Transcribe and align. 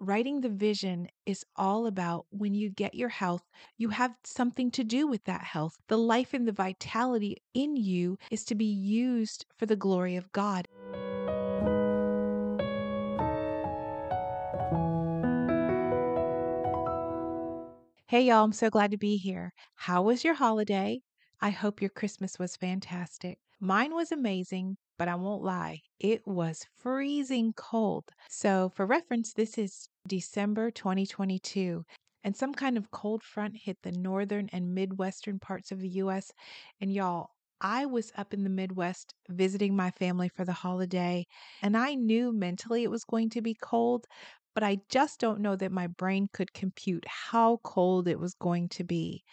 writing 0.00 0.40
the 0.40 0.48
vision 0.48 1.06
is 1.26 1.44
all 1.56 1.86
about 1.86 2.24
when 2.30 2.54
you 2.54 2.70
get 2.70 2.94
your 2.94 3.10
health, 3.10 3.42
you 3.76 3.90
have 3.90 4.14
something 4.24 4.70
to 4.70 4.82
do 4.82 5.06
with 5.06 5.22
that 5.24 5.42
health. 5.42 5.76
The 5.88 5.98
life 5.98 6.32
and 6.32 6.48
the 6.48 6.52
vitality 6.52 7.36
in 7.52 7.76
you 7.76 8.16
is 8.30 8.44
to 8.44 8.54
be 8.54 8.64
used 8.64 9.44
for 9.58 9.66
the 9.66 9.76
glory 9.76 10.16
of 10.16 10.32
God. 10.32 10.66
Hey, 18.08 18.22
y'all, 18.22 18.42
I'm 18.42 18.52
so 18.52 18.70
glad 18.70 18.90
to 18.90 18.96
be 18.96 19.18
here. 19.18 19.52
How 19.76 20.02
was 20.02 20.24
your 20.24 20.34
holiday? 20.34 21.00
I 21.42 21.50
hope 21.50 21.80
your 21.80 21.90
Christmas 21.90 22.38
was 22.38 22.56
fantastic. 22.56 23.38
Mine 23.60 23.94
was 23.94 24.10
amazing, 24.10 24.78
but 24.98 25.06
I 25.06 25.14
won't 25.14 25.42
lie, 25.42 25.80
it 25.98 26.26
was 26.26 26.66
freezing 26.74 27.52
cold. 27.52 28.04
So, 28.30 28.70
for 28.74 28.86
reference, 28.86 29.34
this 29.34 29.58
is 29.58 29.89
December 30.06 30.70
2022, 30.70 31.84
and 32.24 32.36
some 32.36 32.52
kind 32.54 32.76
of 32.76 32.90
cold 32.90 33.22
front 33.22 33.56
hit 33.56 33.78
the 33.82 33.92
northern 33.92 34.48
and 34.52 34.74
midwestern 34.74 35.38
parts 35.38 35.72
of 35.72 35.80
the 35.80 35.88
US. 35.90 36.32
And 36.80 36.92
y'all, 36.92 37.30
I 37.60 37.86
was 37.86 38.12
up 38.16 38.32
in 38.34 38.42
the 38.44 38.50
Midwest 38.50 39.14
visiting 39.28 39.76
my 39.76 39.90
family 39.90 40.28
for 40.28 40.44
the 40.44 40.52
holiday, 40.52 41.26
and 41.62 41.76
I 41.76 41.94
knew 41.94 42.32
mentally 42.32 42.82
it 42.84 42.90
was 42.90 43.04
going 43.04 43.30
to 43.30 43.42
be 43.42 43.54
cold, 43.54 44.06
but 44.54 44.62
I 44.64 44.78
just 44.88 45.20
don't 45.20 45.40
know 45.40 45.56
that 45.56 45.72
my 45.72 45.86
brain 45.86 46.28
could 46.32 46.52
compute 46.52 47.04
how 47.06 47.58
cold 47.64 48.08
it 48.08 48.18
was 48.18 48.34
going 48.34 48.68
to 48.70 48.84
be. 48.84 49.24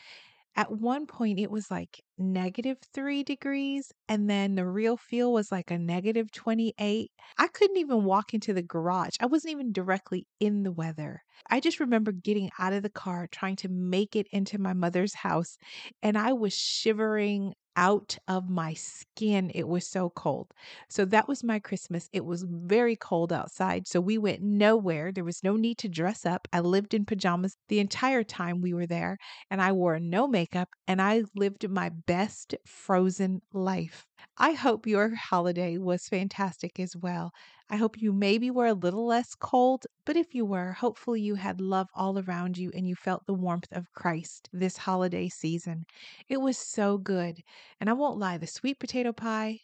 At 0.58 0.72
one 0.72 1.06
point, 1.06 1.40
it 1.40 1.52
was 1.52 1.70
like 1.72 2.04
negative 2.18 2.80
three 2.94 3.24
degrees, 3.24 3.94
and 4.10 4.30
then 4.30 4.56
the 4.56 4.66
real 4.66 4.98
feel 4.98 5.32
was 5.32 5.52
like 5.52 5.70
a 5.72 5.78
negative 5.78 6.32
28. 6.32 7.12
I 7.38 7.48
couldn't 7.48 7.78
even 7.78 8.04
walk 8.04 8.34
into 8.34 8.54
the 8.54 8.64
garage. 8.64 9.16
I 9.22 9.28
wasn't 9.28 9.52
even 9.54 9.72
directly 9.72 10.28
in 10.40 10.64
the 10.64 10.72
weather. 10.72 11.22
I 11.50 11.60
just 11.60 11.80
remember 11.80 12.12
getting 12.12 12.50
out 12.60 12.74
of 12.74 12.82
the 12.84 12.90
car, 12.90 13.28
trying 13.32 13.56
to 13.58 13.70
make 13.70 14.16
it 14.16 14.28
into 14.32 14.58
my 14.58 14.73
mother's 14.73 15.14
house, 15.14 15.58
and 16.02 16.18
I 16.18 16.34
was 16.34 16.54
shivering 16.54 17.53
out 17.78 18.17
of 18.28 18.50
my 18.50 18.73
skin. 18.73 19.52
It 19.56 19.67
was 19.67 19.88
so 19.88 20.09
cold. 20.09 20.53
So 20.89 21.06
that 21.06 21.28
was 21.28 21.44
my 21.44 21.59
Christmas. 21.59 22.09
It 22.11 22.25
was 22.25 22.44
very 22.44 22.95
cold 22.95 23.31
outside. 23.31 23.88
So 23.88 24.02
we 24.02 24.17
went 24.17 24.42
nowhere. 24.42 25.11
There 25.11 25.23
was 25.23 25.44
no 25.44 25.56
need 25.56 25.78
to 25.80 25.89
dress 25.89 26.25
up. 26.25 26.47
I 26.52 26.59
lived 26.61 26.94
in 26.94 27.06
pajamas 27.06 27.56
the 27.69 27.80
entire 27.80 28.23
time 28.23 28.61
we 28.61 28.73
were 28.73 28.88
there, 28.88 29.17
and 29.52 29.61
I 29.61 29.72
wore 29.73 30.00
no 30.00 30.28
makeup, 30.28 30.69
and 30.88 31.02
I 31.02 31.23
lived 31.36 31.69
my 31.69 31.89
best 31.89 32.56
frozen 32.66 33.42
life. 33.53 34.06
I 34.38 34.54
hope 34.54 34.88
your 34.88 35.16
holiday 35.16 35.78
was 35.78 36.08
fantastic 36.08 36.80
as 36.80 36.96
well. 36.96 37.32
I 37.70 37.76
hope 37.76 38.02
you 38.02 38.14
maybe 38.14 38.50
were 38.50 38.66
a 38.68 38.74
little 38.74 39.06
less 39.06 39.36
cold, 39.36 39.86
but 40.06 40.16
if 40.16 40.34
you 40.34 40.46
were, 40.46 40.74
hopefully 40.74 41.22
you 41.22 41.36
had 41.36 41.59
love 41.62 41.90
all 41.94 42.18
around 42.20 42.58
you 42.58 42.72
and 42.74 42.88
you 42.88 42.96
felt 42.96 43.26
the 43.26 43.34
warmth 43.34 43.68
of 43.72 43.92
Christ 43.94 44.50
this 44.54 44.78
holiday 44.78 45.30
season. 45.30 45.86
It 46.30 46.38
was 46.38 46.58
so 46.58 46.98
good. 46.98 47.42
And 47.80 47.90
I 47.90 47.94
won't 47.94 48.18
lie, 48.20 48.38
the 48.38 48.48
sweet 48.48 48.80
potato 48.80 49.12
pie 49.14 49.59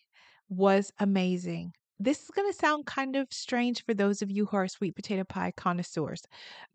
was 0.49 0.91
amazing. 0.99 1.73
This 1.99 2.21
is 2.23 2.29
going 2.31 2.51
to 2.51 2.57
sound 2.57 2.85
kind 2.85 3.15
of 3.15 3.27
strange 3.31 3.83
for 3.85 3.93
those 3.93 4.21
of 4.21 4.29
you 4.31 4.45
who 4.47 4.57
are 4.57 4.67
sweet 4.67 4.95
potato 4.95 5.23
pie 5.23 5.53
connoisseurs, 5.55 6.23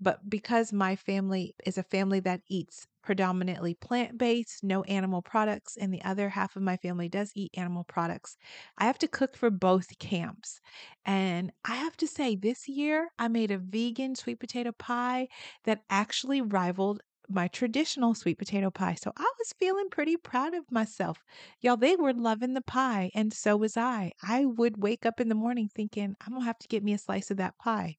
but 0.00 0.28
because 0.30 0.72
my 0.72 0.96
family 0.96 1.54
is 1.66 1.76
a 1.76 1.82
family 1.82 2.20
that 2.20 2.40
eats 2.48 2.86
predominantly 3.08 3.72
plant 3.72 4.18
based, 4.18 4.62
no 4.62 4.82
animal 4.84 5.22
products, 5.22 5.78
and 5.78 5.94
the 5.94 6.04
other 6.04 6.28
half 6.28 6.56
of 6.56 6.62
my 6.62 6.76
family 6.76 7.08
does 7.08 7.32
eat 7.34 7.50
animal 7.56 7.82
products, 7.84 8.36
I 8.76 8.84
have 8.84 8.98
to 8.98 9.08
cook 9.08 9.34
for 9.34 9.48
both 9.48 9.98
camps. 9.98 10.60
And 11.06 11.50
I 11.64 11.76
have 11.76 11.96
to 11.96 12.06
say, 12.06 12.36
this 12.36 12.68
year 12.68 13.08
I 13.18 13.28
made 13.28 13.50
a 13.50 13.56
vegan 13.56 14.14
sweet 14.14 14.40
potato 14.40 14.72
pie 14.72 15.28
that 15.64 15.84
actually 15.88 16.42
rivaled 16.42 17.00
my 17.30 17.48
traditional 17.48 18.14
sweet 18.14 18.36
potato 18.36 18.70
pie. 18.70 18.94
So 18.94 19.10
I 19.16 19.30
was 19.38 19.54
feeling 19.58 19.88
pretty 19.88 20.18
proud 20.18 20.52
of 20.52 20.70
myself. 20.70 21.24
Y'all, 21.62 21.78
they 21.78 21.96
were 21.96 22.12
loving 22.12 22.52
the 22.52 22.60
pie, 22.60 23.10
and 23.14 23.32
so 23.32 23.56
was 23.56 23.78
I. 23.78 24.12
I 24.22 24.44
would 24.44 24.82
wake 24.82 25.06
up 25.06 25.18
in 25.18 25.30
the 25.30 25.34
morning 25.34 25.70
thinking, 25.74 26.14
I'm 26.20 26.32
going 26.32 26.42
to 26.42 26.46
have 26.46 26.58
to 26.58 26.68
get 26.68 26.84
me 26.84 26.92
a 26.92 26.98
slice 26.98 27.30
of 27.30 27.38
that 27.38 27.56
pie. 27.56 27.96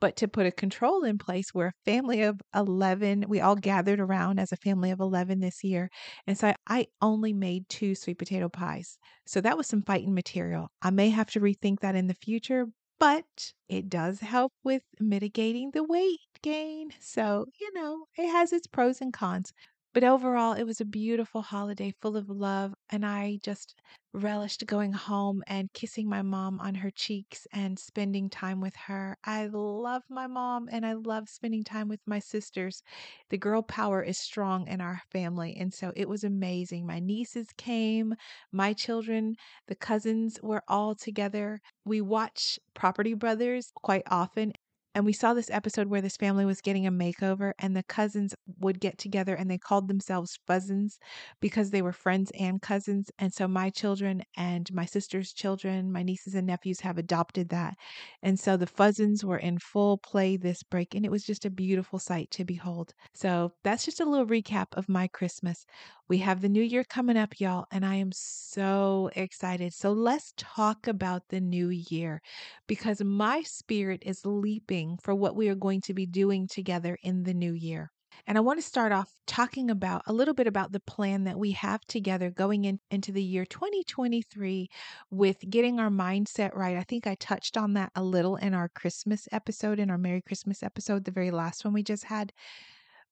But 0.00 0.16
to 0.16 0.28
put 0.28 0.46
a 0.46 0.52
control 0.52 1.04
in 1.04 1.18
place 1.18 1.52
where 1.54 1.68
a 1.68 1.72
family 1.84 2.22
of 2.22 2.40
11, 2.54 3.24
we 3.28 3.40
all 3.40 3.56
gathered 3.56 4.00
around 4.00 4.38
as 4.38 4.52
a 4.52 4.56
family 4.56 4.90
of 4.90 5.00
11 5.00 5.40
this 5.40 5.64
year. 5.64 5.90
And 6.26 6.38
so 6.38 6.52
I 6.68 6.86
only 7.00 7.32
made 7.32 7.68
two 7.68 7.94
sweet 7.94 8.18
potato 8.18 8.48
pies. 8.48 8.98
So 9.26 9.40
that 9.40 9.56
was 9.56 9.66
some 9.66 9.82
fighting 9.82 10.14
material. 10.14 10.70
I 10.82 10.90
may 10.90 11.10
have 11.10 11.30
to 11.32 11.40
rethink 11.40 11.80
that 11.80 11.94
in 11.96 12.06
the 12.06 12.14
future, 12.14 12.66
but 13.00 13.52
it 13.68 13.88
does 13.88 14.20
help 14.20 14.52
with 14.64 14.82
mitigating 15.00 15.70
the 15.72 15.84
weight 15.84 16.20
gain. 16.42 16.90
So, 17.00 17.46
you 17.60 17.72
know, 17.74 18.06
it 18.16 18.30
has 18.30 18.52
its 18.52 18.66
pros 18.66 19.00
and 19.00 19.12
cons. 19.12 19.52
But 19.98 20.06
overall, 20.06 20.52
it 20.52 20.62
was 20.62 20.80
a 20.80 20.84
beautiful 20.84 21.42
holiday 21.42 21.92
full 22.00 22.16
of 22.16 22.30
love, 22.30 22.72
and 22.88 23.04
I 23.04 23.40
just 23.42 23.74
relished 24.12 24.64
going 24.64 24.92
home 24.92 25.42
and 25.48 25.72
kissing 25.72 26.08
my 26.08 26.22
mom 26.22 26.60
on 26.60 26.76
her 26.76 26.92
cheeks 26.92 27.48
and 27.52 27.76
spending 27.76 28.30
time 28.30 28.60
with 28.60 28.76
her. 28.76 29.18
I 29.24 29.46
love 29.46 30.04
my 30.08 30.28
mom 30.28 30.68
and 30.70 30.86
I 30.86 30.92
love 30.92 31.28
spending 31.28 31.64
time 31.64 31.88
with 31.88 31.98
my 32.06 32.20
sisters. 32.20 32.84
The 33.30 33.38
girl 33.38 33.60
power 33.60 34.00
is 34.00 34.18
strong 34.18 34.68
in 34.68 34.80
our 34.80 35.02
family, 35.10 35.56
and 35.58 35.74
so 35.74 35.92
it 35.96 36.08
was 36.08 36.22
amazing. 36.22 36.86
My 36.86 37.00
nieces 37.00 37.48
came, 37.56 38.14
my 38.52 38.74
children, 38.74 39.34
the 39.66 39.74
cousins 39.74 40.38
were 40.40 40.62
all 40.68 40.94
together. 40.94 41.60
We 41.84 42.02
watch 42.02 42.60
Property 42.72 43.14
Brothers 43.14 43.72
quite 43.74 44.04
often, 44.06 44.52
and 44.98 45.06
we 45.06 45.12
saw 45.12 45.32
this 45.32 45.48
episode 45.50 45.86
where 45.86 46.00
this 46.00 46.16
family 46.16 46.44
was 46.44 46.60
getting 46.60 46.84
a 46.84 46.90
makeover, 46.90 47.52
and 47.60 47.76
the 47.76 47.84
cousins 47.84 48.34
would 48.58 48.80
get 48.80 48.98
together 48.98 49.32
and 49.36 49.48
they 49.48 49.56
called 49.56 49.86
themselves 49.86 50.40
Fuzzins 50.48 50.98
because 51.40 51.70
they 51.70 51.82
were 51.82 51.92
friends 51.92 52.32
and 52.36 52.60
cousins. 52.60 53.08
And 53.16 53.32
so 53.32 53.46
my 53.46 53.70
children 53.70 54.24
and 54.36 54.68
my 54.74 54.84
sister's 54.86 55.32
children, 55.32 55.92
my 55.92 56.02
nieces 56.02 56.34
and 56.34 56.48
nephews 56.48 56.80
have 56.80 56.98
adopted 56.98 57.50
that. 57.50 57.76
And 58.24 58.40
so 58.40 58.56
the 58.56 58.66
Fuzzins 58.66 59.22
were 59.22 59.38
in 59.38 59.58
full 59.58 59.98
play 59.98 60.36
this 60.36 60.64
break, 60.64 60.96
and 60.96 61.04
it 61.04 61.12
was 61.12 61.22
just 61.24 61.44
a 61.44 61.50
beautiful 61.50 62.00
sight 62.00 62.32
to 62.32 62.44
behold. 62.44 62.92
So 63.14 63.52
that's 63.62 63.84
just 63.84 64.00
a 64.00 64.04
little 64.04 64.26
recap 64.26 64.66
of 64.72 64.88
my 64.88 65.06
Christmas. 65.06 65.64
We 66.08 66.18
have 66.18 66.40
the 66.40 66.48
new 66.48 66.62
year 66.62 66.84
coming 66.84 67.18
up, 67.18 67.38
y'all, 67.38 67.66
and 67.70 67.84
I 67.84 67.96
am 67.96 68.12
so 68.12 69.10
excited. 69.14 69.74
So 69.74 69.92
let's 69.92 70.32
talk 70.38 70.86
about 70.86 71.28
the 71.28 71.40
new 71.40 71.68
year 71.68 72.22
because 72.66 73.02
my 73.02 73.42
spirit 73.42 74.02
is 74.06 74.24
leaping 74.24 74.96
for 75.02 75.14
what 75.14 75.36
we 75.36 75.48
are 75.48 75.54
going 75.54 75.82
to 75.82 75.92
be 75.94 76.06
doing 76.06 76.48
together 76.48 76.98
in 77.02 77.24
the 77.24 77.34
new 77.34 77.52
year. 77.52 77.90
And 78.26 78.38
I 78.38 78.40
want 78.40 78.58
to 78.58 78.66
start 78.66 78.90
off 78.90 79.14
talking 79.26 79.70
about 79.70 80.02
a 80.06 80.12
little 80.12 80.34
bit 80.34 80.46
about 80.46 80.72
the 80.72 80.80
plan 80.80 81.24
that 81.24 81.38
we 81.38 81.52
have 81.52 81.82
together 81.86 82.30
going 82.30 82.64
in, 82.64 82.80
into 82.90 83.12
the 83.12 83.22
year 83.22 83.44
2023 83.44 84.68
with 85.10 85.38
getting 85.48 85.78
our 85.78 85.90
mindset 85.90 86.54
right. 86.54 86.76
I 86.76 86.82
think 86.82 87.06
I 87.06 87.16
touched 87.16 87.56
on 87.56 87.74
that 87.74 87.92
a 87.94 88.02
little 88.02 88.36
in 88.36 88.54
our 88.54 88.70
Christmas 88.70 89.28
episode, 89.30 89.78
in 89.78 89.90
our 89.90 89.98
Merry 89.98 90.22
Christmas 90.22 90.62
episode, 90.62 91.04
the 91.04 91.10
very 91.10 91.30
last 91.30 91.64
one 91.64 91.74
we 91.74 91.82
just 91.82 92.04
had. 92.04 92.32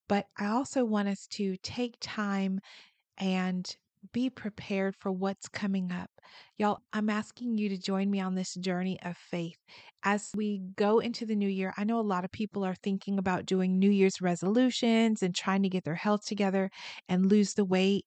But 0.09 0.27
I 0.39 0.47
also 0.47 0.84
want 0.84 1.09
us 1.09 1.27
to 1.33 1.56
take 1.62 1.97
time 2.00 2.61
and 3.19 3.77
be 4.12 4.31
prepared 4.31 4.94
for 4.97 5.11
what's 5.11 5.49
coming 5.49 5.91
up. 5.91 6.11
Y'all, 6.59 6.78
I'm 6.93 7.11
asking 7.11 7.59
you 7.59 7.69
to 7.71 7.78
join 7.78 8.11
me 8.11 8.21
on 8.21 8.34
this 8.34 8.55
journey 8.55 8.99
of 9.03 9.17
faith. 9.17 9.59
As 10.05 10.31
we 10.34 10.62
go 10.77 11.00
into 11.00 11.27
the 11.27 11.37
new 11.37 11.49
year, 11.49 11.75
I 11.77 11.84
know 11.84 11.99
a 11.99 12.03
lot 12.03 12.25
of 12.25 12.31
people 12.31 12.65
are 12.65 12.75
thinking 12.75 13.19
about 13.19 13.47
doing 13.47 13.78
New 13.78 13.91
Year's 13.91 14.21
resolutions 14.21 15.22
and 15.22 15.34
trying 15.34 15.62
to 15.62 15.69
get 15.69 15.84
their 15.84 15.94
health 15.94 16.25
together 16.25 16.71
and 17.09 17.31
lose 17.31 17.55
the 17.55 17.65
weight. 17.65 18.05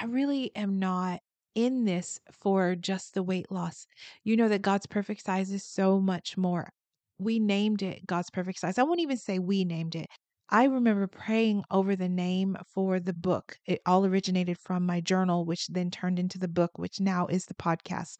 I 0.00 0.06
really 0.06 0.50
am 0.56 0.78
not 0.78 1.20
in 1.54 1.84
this 1.84 2.18
for 2.32 2.74
just 2.74 3.14
the 3.14 3.22
weight 3.22 3.50
loss. 3.50 3.86
You 4.24 4.36
know 4.36 4.48
that 4.48 4.62
God's 4.62 4.86
perfect 4.86 5.24
size 5.24 5.52
is 5.52 5.64
so 5.64 6.00
much 6.00 6.36
more. 6.36 6.68
We 7.18 7.38
named 7.38 7.82
it 7.82 8.06
God's 8.06 8.30
perfect 8.30 8.58
size. 8.58 8.78
I 8.78 8.82
won't 8.82 9.00
even 9.00 9.16
say 9.16 9.38
we 9.38 9.64
named 9.64 9.94
it. 9.94 10.06
I 10.50 10.64
remember 10.64 11.06
praying 11.06 11.64
over 11.70 11.96
the 11.96 12.08
name 12.08 12.56
for 12.66 13.00
the 13.00 13.12
book. 13.12 13.58
It 13.66 13.80
all 13.86 14.04
originated 14.06 14.58
from 14.58 14.86
my 14.86 15.00
journal, 15.00 15.44
which 15.44 15.68
then 15.68 15.90
turned 15.90 16.18
into 16.18 16.38
the 16.38 16.48
book, 16.48 16.78
which 16.78 17.00
now 17.00 17.26
is 17.26 17.46
the 17.46 17.54
podcast. 17.54 18.18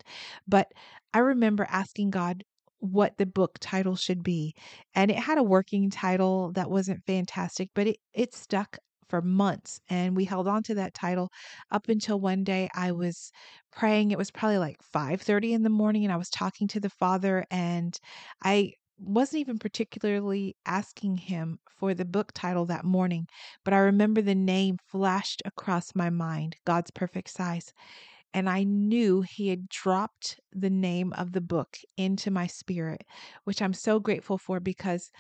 But 0.49 0.73
I 1.12 1.19
remember 1.19 1.67
asking 1.69 2.11
God 2.11 2.44
what 2.79 3.17
the 3.19 3.26
book 3.26 3.59
title 3.61 3.97
should 3.97 4.23
be. 4.23 4.55
And 4.94 5.11
it 5.11 5.19
had 5.19 5.38
a 5.38 5.43
working 5.43 5.91
title 5.91 6.53
that 6.53 6.71
wasn't 6.71 7.05
fantastic, 7.06 7.71
but 7.75 7.87
it, 7.87 7.97
it 8.12 8.35
stuck 8.35 8.79
for 9.09 9.20
months 9.20 9.81
and 9.91 10.17
we 10.17 10.25
held 10.25 10.49
on 10.49 10.62
to 10.62 10.75
that 10.75 10.94
title 10.94 11.31
up 11.70 11.88
until 11.88 12.19
one 12.19 12.43
day 12.43 12.69
I 12.75 12.93
was 12.93 13.31
praying 13.70 14.11
it 14.11 14.19
was 14.19 14.31
probably 14.31 14.56
like 14.56 14.79
5:30 14.82 15.53
in 15.53 15.62
the 15.62 15.69
morning 15.69 16.05
and 16.05 16.12
I 16.12 16.17
was 16.17 16.31
talking 16.31 16.67
to 16.69 16.81
the 16.81 16.88
father 16.88 17.44
and 17.50 17.97
I 18.43 18.73
wasn't 18.99 19.41
even 19.41 19.58
particularly 19.58 20.56
asking 20.67 21.17
him 21.19 21.58
for 21.69 21.94
the 21.94 22.05
book 22.05 22.32
title 22.32 22.67
that 22.67 22.85
morning, 22.85 23.26
but 23.64 23.75
I 23.75 23.79
remember 23.79 24.23
the 24.23 24.35
name 24.35 24.79
flashed 24.87 25.43
across 25.44 25.94
my 25.94 26.11
mind 26.11 26.56
God's 26.64 26.91
Perfect 26.91 27.31
Size. 27.31 27.73
And 28.32 28.50
I 28.50 28.64
knew 28.64 29.23
he 29.23 29.49
had 29.49 29.69
dropped 29.69 30.41
the 30.52 30.70
name 30.70 31.12
of 31.12 31.32
the 31.32 31.41
book 31.41 31.79
into 31.96 32.31
my 32.32 32.49
spirit, 32.49 33.05
which 33.44 33.62
I'm 33.62 33.75
so 33.75 34.00
grateful 34.00 34.38
for 34.38 34.58
because 34.58 35.11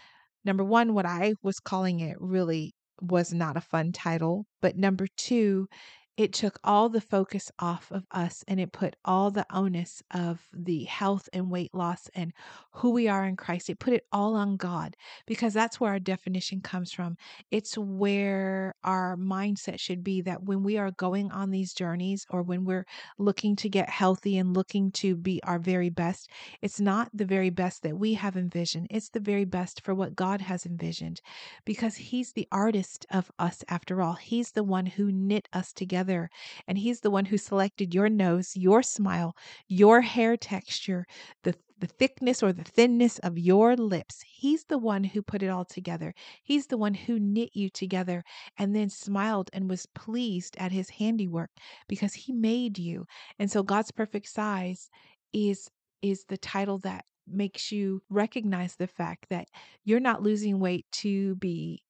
Number 0.44 0.64
one, 0.64 0.94
what 0.94 1.06
I 1.06 1.34
was 1.42 1.58
calling 1.58 2.00
it 2.00 2.20
really 2.20 2.74
was 3.00 3.32
not 3.32 3.56
a 3.56 3.62
fun 3.62 3.92
title. 3.92 4.46
But 4.60 4.76
number 4.76 5.06
two, 5.16 5.68
it 6.16 6.32
took 6.32 6.60
all 6.62 6.88
the 6.88 7.00
focus 7.00 7.50
off 7.58 7.90
of 7.90 8.06
us 8.12 8.44
and 8.46 8.60
it 8.60 8.72
put 8.72 8.94
all 9.04 9.32
the 9.32 9.46
onus 9.50 10.02
of 10.12 10.48
the 10.52 10.84
health 10.84 11.28
and 11.32 11.50
weight 11.50 11.74
loss 11.74 12.08
and 12.14 12.32
who 12.70 12.90
we 12.90 13.08
are 13.08 13.24
in 13.24 13.36
Christ. 13.36 13.68
It 13.68 13.80
put 13.80 13.94
it 13.94 14.06
all 14.12 14.36
on 14.36 14.56
God 14.56 14.96
because 15.26 15.52
that's 15.52 15.80
where 15.80 15.90
our 15.90 15.98
definition 15.98 16.60
comes 16.60 16.92
from. 16.92 17.16
It's 17.50 17.76
where 17.76 18.76
our 18.84 19.16
mindset 19.16 19.80
should 19.80 20.04
be 20.04 20.20
that 20.22 20.44
when 20.44 20.62
we 20.62 20.76
are 20.78 20.92
going 20.92 21.32
on 21.32 21.50
these 21.50 21.74
journeys 21.74 22.26
or 22.30 22.42
when 22.42 22.64
we're 22.64 22.86
looking 23.18 23.56
to 23.56 23.68
get 23.68 23.90
healthy 23.90 24.38
and 24.38 24.54
looking 24.54 24.92
to 24.92 25.16
be 25.16 25.40
our 25.42 25.58
very 25.58 25.90
best, 25.90 26.30
it's 26.62 26.80
not 26.80 27.10
the 27.12 27.24
very 27.24 27.50
best 27.50 27.82
that 27.82 27.98
we 27.98 28.14
have 28.14 28.36
envisioned. 28.36 28.86
It's 28.90 29.08
the 29.08 29.20
very 29.20 29.44
best 29.44 29.80
for 29.82 29.94
what 29.94 30.14
God 30.14 30.42
has 30.42 30.64
envisioned 30.64 31.20
because 31.64 31.96
He's 31.96 32.32
the 32.32 32.46
artist 32.52 33.04
of 33.10 33.32
us 33.38 33.64
after 33.68 34.00
all. 34.00 34.14
He's 34.14 34.52
the 34.52 34.62
one 34.62 34.86
who 34.86 35.10
knit 35.10 35.48
us 35.52 35.72
together 36.04 36.30
and 36.66 36.78
He's 36.78 37.00
the 37.00 37.10
one 37.10 37.26
who 37.26 37.38
selected 37.38 37.94
your 37.94 38.08
nose, 38.08 38.56
your 38.56 38.82
smile, 38.82 39.34
your 39.68 40.00
hair 40.02 40.36
texture, 40.36 41.06
the 41.42 41.54
the 41.80 41.86
thickness 41.88 42.42
or 42.42 42.52
the 42.52 42.62
thinness 42.62 43.18
of 43.18 43.36
your 43.36 43.76
lips. 43.76 44.22
He's 44.26 44.64
the 44.64 44.78
one 44.78 45.02
who 45.04 45.22
put 45.22 45.42
it 45.42 45.48
all 45.48 45.64
together. 45.64 46.14
He's 46.42 46.68
the 46.68 46.78
one 46.78 46.94
who 46.94 47.18
knit 47.18 47.50
you 47.52 47.68
together 47.68 48.22
and 48.56 48.74
then 48.74 48.88
smiled 48.88 49.50
and 49.52 49.68
was 49.68 49.86
pleased 49.86 50.56
at 50.56 50.70
his 50.70 50.88
handiwork 50.88 51.50
because 51.88 52.14
he 52.14 52.32
made 52.32 52.78
you. 52.78 53.06
And 53.40 53.50
so 53.50 53.62
God's 53.62 53.90
perfect 53.90 54.28
size 54.28 54.88
is 55.32 55.68
is 56.00 56.24
the 56.28 56.38
title 56.38 56.78
that 56.78 57.04
makes 57.26 57.72
you 57.72 58.02
recognize 58.08 58.76
the 58.76 58.86
fact 58.86 59.26
that 59.30 59.48
you're 59.84 60.00
not 60.00 60.22
losing 60.22 60.60
weight 60.60 60.86
to 60.92 61.34
be 61.36 61.82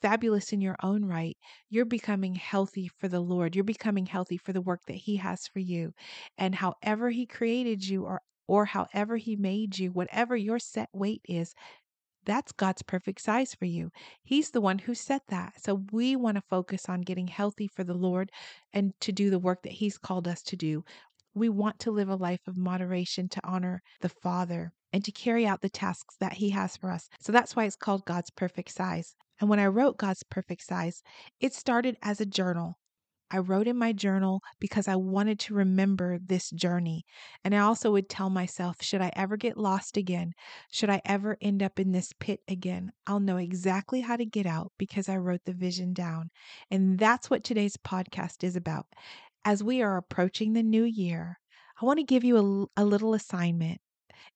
fabulous 0.00 0.52
in 0.52 0.60
your 0.60 0.76
own 0.82 1.04
right. 1.04 1.36
You're 1.68 1.84
becoming 1.84 2.34
healthy 2.34 2.90
for 2.98 3.08
the 3.08 3.20
Lord. 3.20 3.54
You're 3.54 3.64
becoming 3.64 4.06
healthy 4.06 4.36
for 4.36 4.52
the 4.52 4.60
work 4.60 4.80
that 4.86 4.96
He 4.96 5.16
has 5.16 5.46
for 5.46 5.60
you. 5.60 5.92
And 6.36 6.54
however 6.54 7.10
He 7.10 7.26
created 7.26 7.86
you 7.86 8.04
or 8.04 8.20
or 8.48 8.64
however 8.64 9.18
he 9.18 9.36
made 9.36 9.78
you, 9.78 9.92
whatever 9.92 10.34
your 10.34 10.58
set 10.58 10.88
weight 10.92 11.20
is, 11.28 11.54
that's 12.24 12.52
God's 12.52 12.82
perfect 12.82 13.20
size 13.20 13.54
for 13.54 13.66
you. 13.66 13.90
He's 14.22 14.50
the 14.50 14.60
one 14.60 14.78
who 14.80 14.94
set 14.94 15.22
that. 15.28 15.62
So 15.62 15.84
we 15.92 16.16
want 16.16 16.36
to 16.36 16.42
focus 16.50 16.88
on 16.88 17.02
getting 17.02 17.28
healthy 17.28 17.68
for 17.68 17.84
the 17.84 17.94
Lord 17.94 18.30
and 18.72 18.92
to 19.00 19.12
do 19.12 19.30
the 19.30 19.38
work 19.38 19.62
that 19.62 19.72
He's 19.72 19.98
called 19.98 20.26
us 20.26 20.42
to 20.44 20.56
do. 20.56 20.82
We 21.34 21.48
want 21.48 21.78
to 21.80 21.90
live 21.90 22.08
a 22.08 22.16
life 22.16 22.46
of 22.48 22.56
moderation 22.56 23.28
to 23.28 23.40
honor 23.44 23.82
the 24.00 24.08
Father 24.08 24.72
and 24.92 25.04
to 25.04 25.12
carry 25.12 25.46
out 25.46 25.60
the 25.60 25.68
tasks 25.68 26.16
that 26.18 26.34
He 26.34 26.50
has 26.50 26.76
for 26.76 26.90
us. 26.90 27.08
So 27.20 27.32
that's 27.32 27.54
why 27.54 27.64
it's 27.64 27.76
called 27.76 28.04
God's 28.04 28.30
perfect 28.30 28.72
size. 28.72 29.14
And 29.40 29.48
when 29.48 29.60
I 29.60 29.66
wrote 29.66 29.98
God's 29.98 30.22
perfect 30.22 30.62
size, 30.62 31.02
it 31.40 31.54
started 31.54 31.96
as 32.02 32.20
a 32.20 32.26
journal. 32.26 32.78
I 33.30 33.38
wrote 33.38 33.66
in 33.68 33.76
my 33.76 33.92
journal 33.92 34.40
because 34.58 34.88
I 34.88 34.96
wanted 34.96 35.38
to 35.40 35.54
remember 35.54 36.18
this 36.18 36.48
journey. 36.50 37.04
And 37.44 37.54
I 37.54 37.58
also 37.58 37.92
would 37.92 38.08
tell 38.08 38.30
myself, 38.30 38.76
should 38.80 39.02
I 39.02 39.12
ever 39.14 39.36
get 39.36 39.58
lost 39.58 39.98
again? 39.98 40.32
Should 40.70 40.88
I 40.88 41.02
ever 41.04 41.36
end 41.42 41.62
up 41.62 41.78
in 41.78 41.92
this 41.92 42.12
pit 42.18 42.40
again? 42.48 42.90
I'll 43.06 43.20
know 43.20 43.36
exactly 43.36 44.00
how 44.00 44.16
to 44.16 44.24
get 44.24 44.46
out 44.46 44.72
because 44.78 45.10
I 45.10 45.18
wrote 45.18 45.42
the 45.44 45.52
vision 45.52 45.92
down. 45.92 46.30
And 46.70 46.98
that's 46.98 47.28
what 47.28 47.44
today's 47.44 47.76
podcast 47.76 48.42
is 48.42 48.56
about. 48.56 48.86
As 49.44 49.62
we 49.62 49.82
are 49.82 49.98
approaching 49.98 50.54
the 50.54 50.62
new 50.62 50.84
year, 50.84 51.38
I 51.80 51.84
want 51.84 51.98
to 51.98 52.04
give 52.04 52.24
you 52.24 52.68
a, 52.76 52.82
a 52.82 52.84
little 52.84 53.12
assignment 53.12 53.80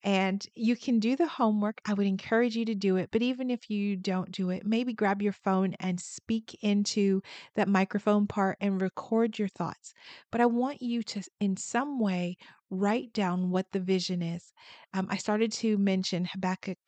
and 0.02 0.46
you 0.54 0.76
can 0.76 0.98
do 0.98 1.16
the 1.16 1.26
homework. 1.26 1.80
I 1.86 1.94
would 1.94 2.06
encourage 2.06 2.56
you 2.56 2.64
to 2.66 2.74
do 2.74 2.96
it. 2.96 3.10
But 3.12 3.22
even 3.22 3.50
if 3.50 3.70
you 3.70 3.96
don't 3.96 4.30
do 4.32 4.50
it, 4.50 4.66
maybe 4.66 4.92
grab 4.92 5.22
your 5.22 5.32
phone 5.32 5.74
and 5.80 6.00
speak 6.00 6.56
into 6.62 7.22
that 7.54 7.68
microphone 7.68 8.26
part 8.26 8.58
and 8.60 8.80
record 8.80 9.38
your 9.38 9.48
thoughts. 9.48 9.94
But 10.30 10.40
I 10.40 10.46
want 10.46 10.82
you 10.82 11.02
to, 11.04 11.22
in 11.40 11.56
some 11.56 12.00
way, 12.00 12.36
write 12.70 13.12
down 13.12 13.50
what 13.50 13.70
the 13.72 13.80
vision 13.80 14.22
is. 14.22 14.52
Um, 14.94 15.06
I 15.10 15.16
started 15.16 15.52
to 15.52 15.76
mention 15.78 16.24
Habakkuk. 16.24 16.78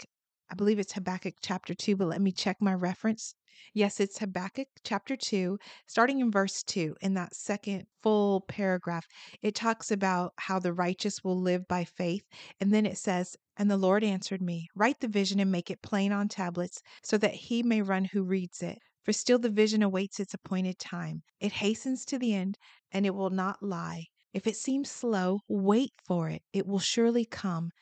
I 0.54 0.56
believe 0.56 0.78
it's 0.78 0.92
Habakkuk 0.92 1.34
chapter 1.42 1.74
2, 1.74 1.96
but 1.96 2.06
let 2.06 2.20
me 2.20 2.30
check 2.30 2.58
my 2.60 2.74
reference. 2.74 3.34
Yes, 3.72 3.98
it's 3.98 4.20
Habakkuk 4.20 4.68
chapter 4.84 5.16
2, 5.16 5.58
starting 5.88 6.20
in 6.20 6.30
verse 6.30 6.62
2, 6.62 6.94
in 7.00 7.14
that 7.14 7.34
second 7.34 7.88
full 8.04 8.42
paragraph. 8.42 9.04
It 9.42 9.56
talks 9.56 9.90
about 9.90 10.32
how 10.38 10.60
the 10.60 10.72
righteous 10.72 11.24
will 11.24 11.40
live 11.40 11.66
by 11.66 11.82
faith. 11.82 12.22
And 12.60 12.72
then 12.72 12.86
it 12.86 12.98
says, 12.98 13.34
And 13.56 13.68
the 13.68 13.76
Lord 13.76 14.04
answered 14.04 14.40
me, 14.40 14.68
Write 14.76 15.00
the 15.00 15.08
vision 15.08 15.40
and 15.40 15.50
make 15.50 15.72
it 15.72 15.82
plain 15.82 16.12
on 16.12 16.28
tablets, 16.28 16.80
so 17.02 17.18
that 17.18 17.34
he 17.34 17.64
may 17.64 17.82
run 17.82 18.04
who 18.04 18.22
reads 18.22 18.62
it. 18.62 18.78
For 19.02 19.12
still 19.12 19.40
the 19.40 19.50
vision 19.50 19.82
awaits 19.82 20.20
its 20.20 20.34
appointed 20.34 20.78
time. 20.78 21.24
It 21.40 21.50
hastens 21.54 22.04
to 22.04 22.16
the 22.16 22.32
end, 22.32 22.58
and 22.92 23.04
it 23.04 23.16
will 23.16 23.30
not 23.30 23.60
lie. 23.60 24.04
If 24.32 24.46
it 24.46 24.54
seems 24.54 24.88
slow, 24.88 25.40
wait 25.48 25.94
for 26.06 26.28
it. 26.28 26.42
It 26.52 26.64
will 26.64 26.78
surely 26.78 27.24
come. 27.24 27.72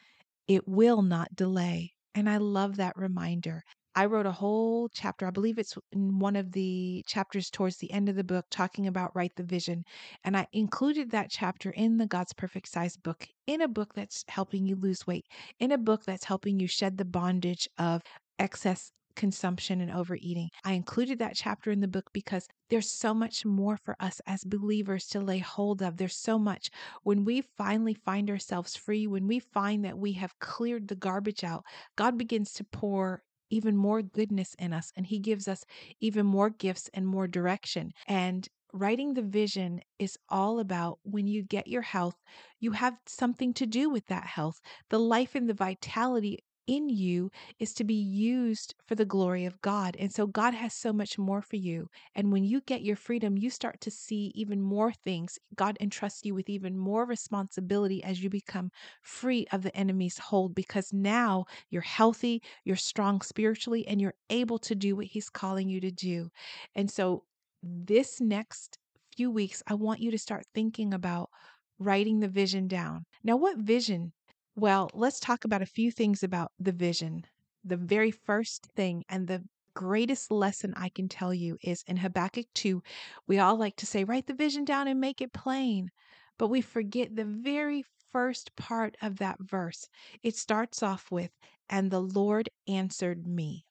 It 0.49 0.67
will 0.67 1.03
not 1.03 1.37
delay. 1.37 1.93
And 2.15 2.29
I 2.29 2.39
love 2.39 2.77
that 2.77 2.97
reminder. 2.97 3.63
I 3.95 4.07
wrote 4.07 4.25
a 4.25 4.33
whole 4.33 4.89
chapter, 4.89 5.27
I 5.27 5.31
believe 5.31 5.59
it's 5.59 5.77
in 5.93 6.19
one 6.19 6.37
of 6.37 6.53
the 6.53 7.05
chapters 7.07 7.51
towards 7.51 7.77
the 7.77 7.93
end 7.93 8.09
of 8.09 8.17
the 8.17 8.25
book, 8.25 8.47
talking 8.51 8.87
about 8.87 9.15
Write 9.15 9.37
the 9.37 9.43
Vision. 9.43 9.85
And 10.25 10.37
I 10.37 10.47
included 10.53 11.11
that 11.11 11.31
chapter 11.31 11.71
in 11.71 11.99
the 11.99 12.07
God's 12.07 12.33
Perfect 12.33 12.69
Size 12.69 12.97
book, 12.97 13.29
in 13.47 13.61
a 13.61 13.69
book 13.69 13.93
that's 13.95 14.25
helping 14.29 14.67
you 14.67 14.77
lose 14.77 15.07
weight, 15.07 15.27
in 15.59 15.73
a 15.73 15.79
book 15.79 16.05
that's 16.05 16.25
helping 16.25 16.59
you 16.59 16.67
shed 16.67 16.97
the 16.97 17.05
bondage 17.05 17.69
of 17.79 18.01
excess 18.39 18.93
consumption 19.15 19.81
and 19.81 19.91
overeating. 19.91 20.51
I 20.65 20.73
included 20.73 21.19
that 21.19 21.35
chapter 21.35 21.71
in 21.71 21.81
the 21.81 21.89
book 21.89 22.11
because 22.13 22.49
there's 22.71 22.91
so 22.91 23.13
much 23.15 23.45
more 23.45 23.77
for 23.77 23.97
us 24.01 24.21
as 24.27 24.45
believers 24.45 25.07
to 25.09 25.21
lay 25.21 25.39
hold 25.39 25.83
of. 25.83 25.97
There's 25.97 26.17
so 26.17 26.39
much. 26.39 26.71
When 27.03 27.25
we 27.25 27.43
finally 27.57 27.95
find 27.95 28.31
ourselves 28.31 28.77
free, 28.77 29.07
when 29.07 29.27
we 29.27 29.39
find 29.39 29.85
that 29.85 29.99
we 29.99 30.13
have 30.13 30.39
cleared 30.39 30.89
the 30.89 30.97
garbage 30.97 31.45
out, 31.45 31.65
God 31.97 32.17
begins 32.19 32.53
to 32.55 32.65
pour 32.65 33.23
even 33.51 33.77
more 33.77 34.01
goodness 34.03 34.55
in 34.59 34.73
us 34.73 34.93
and 34.97 35.07
he 35.07 35.19
gives 35.19 35.47
us 35.47 35.65
even 36.01 36.25
more 36.25 36.49
gifts 36.49 36.89
and 36.95 37.07
more 37.07 37.29
direction. 37.29 37.93
And 38.09 38.49
writing 38.73 39.13
the 39.13 39.23
vision 39.23 39.81
is 39.99 40.17
all 40.31 40.59
about 40.59 40.99
when 41.03 41.27
you 41.27 41.43
get 41.43 41.69
your 41.69 41.83
health, 41.83 42.17
you 42.59 42.73
have 42.73 42.97
something 43.07 43.53
to 43.55 43.67
do 43.67 43.91
with 43.91 44.07
that 44.07 44.25
health. 44.25 44.61
The 44.89 44.99
life 44.99 45.35
and 45.35 45.49
the 45.49 45.55
vitality 45.55 46.39
in 46.67 46.89
you 46.89 47.31
is 47.59 47.75
to 47.75 47.85
be 47.85 47.95
used 47.95 48.75
for 48.87 48.95
the 48.95 49.05
glory 49.05 49.45
of 49.45 49.61
God. 49.63 49.97
And 49.99 50.13
so 50.13 50.27
God 50.27 50.55
has 50.55 50.75
so 50.75 50.93
much 50.93 51.19
more 51.19 51.43
for 51.43 51.57
you. 51.57 51.89
And 52.15 52.33
when 52.33 52.45
you 52.45 52.61
get 52.61 52.83
your 52.83 52.97
freedom, 52.97 53.37
you 53.37 53.51
start 53.51 53.81
to 53.83 53.91
see 53.91 54.33
even 54.35 54.61
more 54.61 54.93
things. 54.93 55.39
God 55.55 55.77
entrusts 55.81 56.25
you 56.25 56.35
with 56.35 56.49
even 56.49 56.77
more 56.77 57.05
responsibility 57.05 58.03
as 58.03 58.23
you 58.23 58.31
become 58.31 58.71
free 59.03 59.47
of 59.53 59.63
the 59.63 59.77
enemy's 59.77 60.19
hold 60.19 60.55
because 60.55 60.93
now 60.93 61.47
you're 61.71 61.83
healthy, 61.83 62.43
you're 62.65 62.77
strong 62.77 63.21
spiritually, 63.21 63.87
and 63.87 64.01
you're 64.01 64.15
able 64.31 64.59
to 64.61 64.75
do 64.75 64.97
what 64.97 65.07
He's 65.07 65.31
calling 65.31 65.69
you 65.69 65.81
to 65.81 65.91
do. 65.91 66.31
And 66.75 66.91
so 66.91 67.25
this 67.63 68.21
next 68.21 68.79
few 69.17 69.31
weeks, 69.31 69.63
I 69.67 69.75
want 69.75 70.01
you 70.01 70.11
to 70.11 70.19
start 70.19 70.47
thinking 70.55 70.95
about 70.95 71.31
writing 71.79 72.21
the 72.21 72.29
vision 72.29 72.69
down. 72.69 73.05
Now, 73.23 73.37
what 73.37 73.59
vision 73.59 74.13
well, 74.55 74.91
let's 74.95 75.21
talk 75.21 75.45
about 75.45 75.63
a 75.63 75.67
few 75.67 75.91
things 75.91 76.23
about 76.23 76.53
the 76.59 76.73
vision. 76.73 77.25
The 77.65 77.77
very 77.77 78.11
first 78.11 78.67
thing 78.77 79.05
and 79.09 79.27
the 79.27 79.45
greatest 79.75 80.31
lesson 80.31 80.75
I 80.77 80.91
can 80.91 81.09
tell 81.09 81.33
you 81.33 81.57
is 81.63 81.83
in 81.87 81.97
Habakkuk 81.97 82.47
2, 82.55 82.83
we 83.27 83.39
all 83.39 83.57
like 83.57 83.77
to 83.77 83.87
say, 83.87 84.05
write 84.05 84.27
the 84.27 84.35
vision 84.35 84.65
down 84.65 84.89
and 84.89 85.01
make 85.01 85.21
it 85.21 85.33
plain. 85.33 85.91
But 86.39 86.49
we 86.49 86.61
forget 86.61 87.17
the 87.17 87.25
very 87.25 87.85
first 88.11 88.55
part 88.57 88.97
of 89.01 89.19
that 89.19 89.39
verse. 89.41 89.89
It 90.23 90.37
starts 90.37 90.83
off 90.83 91.11
with, 91.11 91.31
and 91.71 91.91
the 91.91 92.01
Lord 92.01 92.51
answered 92.69 93.27
me. 93.27 93.65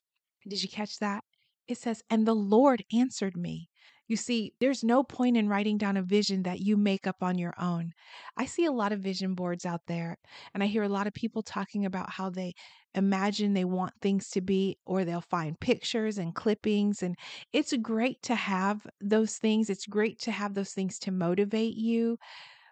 Did 0.48 0.64
you 0.64 0.70
catch 0.70 0.98
that? 1.00 1.24
It 1.68 1.78
says, 1.78 2.02
and 2.10 2.26
the 2.26 2.36
Lord 2.36 2.84
answered 2.92 3.38
me. 3.38 3.70
You 4.12 4.18
see, 4.18 4.52
there's 4.60 4.84
no 4.84 5.04
point 5.06 5.38
in 5.38 5.48
writing 5.48 5.78
down 5.78 5.96
a 5.96 6.02
vision 6.02 6.44
that 6.44 6.60
you 6.60 6.76
make 6.76 7.08
up 7.08 7.24
on 7.24 7.38
your 7.38 7.54
own. 7.58 7.94
I 8.36 8.46
see 8.46 8.66
a 8.66 8.72
lot 8.74 8.92
of 8.92 9.00
vision 9.00 9.36
boards 9.36 9.66
out 9.66 9.88
there, 9.88 10.18
and 10.54 10.62
I 10.62 10.66
hear 10.66 10.84
a 10.84 10.90
lot 10.90 11.08
of 11.08 11.14
people 11.14 11.42
talking 11.42 11.86
about 11.86 12.10
how 12.10 12.30
they 12.30 12.54
imagine 12.94 13.54
they 13.54 13.64
want 13.64 13.94
things 14.02 14.30
to 14.32 14.42
be, 14.42 14.78
or 14.86 15.06
they'll 15.06 15.22
find 15.22 15.58
pictures 15.58 16.18
and 16.18 16.36
clippings. 16.36 17.02
And 17.02 17.16
it's 17.54 17.72
great 17.78 18.22
to 18.24 18.36
have 18.36 18.86
those 19.00 19.38
things. 19.38 19.70
It's 19.70 19.86
great 19.86 20.20
to 20.24 20.32
have 20.32 20.56
those 20.56 20.74
things 20.74 21.00
to 21.00 21.12
motivate 21.12 21.76
you. 21.76 22.18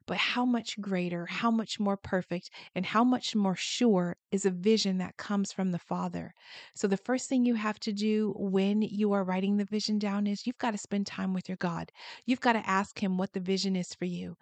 But 0.09 0.17
how 0.17 0.43
much 0.43 0.81
greater, 0.81 1.27
how 1.27 1.51
much 1.51 1.79
more 1.79 1.95
perfect, 1.95 2.49
and 2.73 2.83
how 2.83 3.03
much 3.03 3.35
more 3.35 3.55
sure 3.55 4.17
is 4.31 4.43
a 4.43 4.49
vision 4.49 4.97
that 4.97 5.17
comes 5.17 5.51
from 5.51 5.71
the 5.71 5.77
Father? 5.77 6.33
So, 6.73 6.87
the 6.87 6.97
first 6.97 7.29
thing 7.29 7.45
you 7.45 7.53
have 7.53 7.79
to 7.81 7.93
do 7.93 8.33
when 8.35 8.81
you 8.81 9.11
are 9.11 9.23
writing 9.23 9.57
the 9.57 9.65
vision 9.65 9.99
down 9.99 10.25
is 10.25 10.47
you've 10.47 10.57
got 10.57 10.71
to 10.71 10.79
spend 10.79 11.05
time 11.05 11.31
with 11.31 11.47
your 11.47 11.57
God. 11.57 11.91
You've 12.25 12.41
got 12.41 12.53
to 12.53 12.67
ask 12.67 12.97
Him 12.97 13.19
what 13.19 13.33
the 13.33 13.39
vision 13.39 13.75
is 13.75 13.93
for 13.93 14.05
you. 14.05 14.35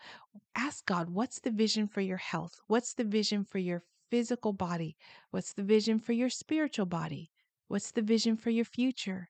Ask 0.55 0.85
God, 0.85 1.09
what's 1.09 1.41
the 1.41 1.51
vision 1.51 1.89
for 1.89 1.99
your 1.99 2.15
health? 2.15 2.61
What's 2.67 2.93
the 2.93 3.03
vision 3.03 3.43
for 3.43 3.57
your 3.57 3.83
physical 4.09 4.53
body? 4.53 4.95
What's 5.31 5.51
the 5.51 5.63
vision 5.63 5.99
for 5.99 6.13
your 6.13 6.29
spiritual 6.29 6.85
body? 6.85 7.29
What's 7.67 7.91
the 7.91 8.01
vision 8.01 8.37
for 8.37 8.51
your 8.51 8.63
future? 8.63 9.27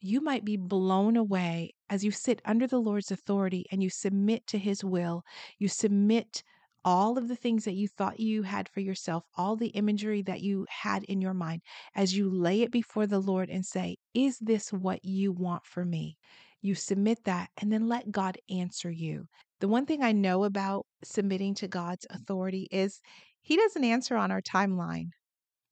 You 0.00 0.20
might 0.20 0.44
be 0.44 0.58
blown 0.58 1.16
away 1.16 1.72
as 1.90 2.04
you 2.04 2.10
sit 2.10 2.40
under 2.44 2.66
the 2.66 2.80
Lord's 2.80 3.10
authority 3.10 3.66
and 3.70 3.82
you 3.82 3.90
submit 3.90 4.46
to 4.48 4.58
His 4.58 4.84
will. 4.84 5.22
You 5.58 5.68
submit 5.68 6.42
all 6.84 7.18
of 7.18 7.28
the 7.28 7.36
things 7.36 7.64
that 7.64 7.74
you 7.74 7.88
thought 7.88 8.20
you 8.20 8.42
had 8.42 8.68
for 8.68 8.80
yourself, 8.80 9.24
all 9.36 9.56
the 9.56 9.68
imagery 9.68 10.22
that 10.22 10.40
you 10.40 10.66
had 10.70 11.04
in 11.04 11.20
your 11.20 11.34
mind, 11.34 11.60
as 11.94 12.16
you 12.16 12.30
lay 12.30 12.62
it 12.62 12.70
before 12.70 13.06
the 13.06 13.18
Lord 13.18 13.50
and 13.50 13.64
say, 13.64 13.96
Is 14.14 14.38
this 14.38 14.72
what 14.72 15.04
you 15.04 15.32
want 15.32 15.66
for 15.66 15.84
me? 15.84 16.16
You 16.60 16.74
submit 16.74 17.24
that 17.24 17.50
and 17.60 17.72
then 17.72 17.88
let 17.88 18.10
God 18.10 18.38
answer 18.50 18.90
you. 18.90 19.26
The 19.60 19.68
one 19.68 19.86
thing 19.86 20.02
I 20.02 20.12
know 20.12 20.44
about 20.44 20.86
submitting 21.02 21.54
to 21.56 21.68
God's 21.68 22.06
authority 22.10 22.68
is 22.70 23.00
He 23.42 23.56
doesn't 23.56 23.84
answer 23.84 24.16
on 24.16 24.30
our 24.30 24.42
timeline. 24.42 25.10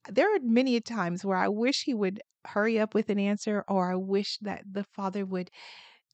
There 0.09 0.33
are 0.33 0.39
many 0.41 0.79
times 0.81 1.25
where 1.25 1.37
I 1.37 1.47
wish 1.47 1.83
He 1.83 1.93
would 1.93 2.21
hurry 2.45 2.79
up 2.79 2.93
with 2.93 3.09
an 3.09 3.19
answer, 3.19 3.63
or 3.67 3.91
I 3.91 3.95
wish 3.95 4.37
that 4.41 4.63
the 4.69 4.85
Father 4.95 5.25
would 5.25 5.49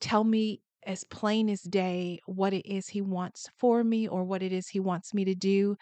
tell 0.04 0.24
me 0.26 0.62
as 0.86 1.06
plain 1.06 1.50
as 1.50 1.62
day 1.62 2.20
what 2.26 2.54
it 2.54 2.66
is 2.66 2.90
He 2.90 3.02
wants 3.02 3.50
for 3.58 3.84
me 3.84 4.08
or 4.08 4.26
what 4.26 4.44
it 4.44 4.52
is 4.52 4.68
He 4.68 4.80
wants 4.80 5.14
me 5.14 5.24
to 5.26 5.34
do. 5.34 5.78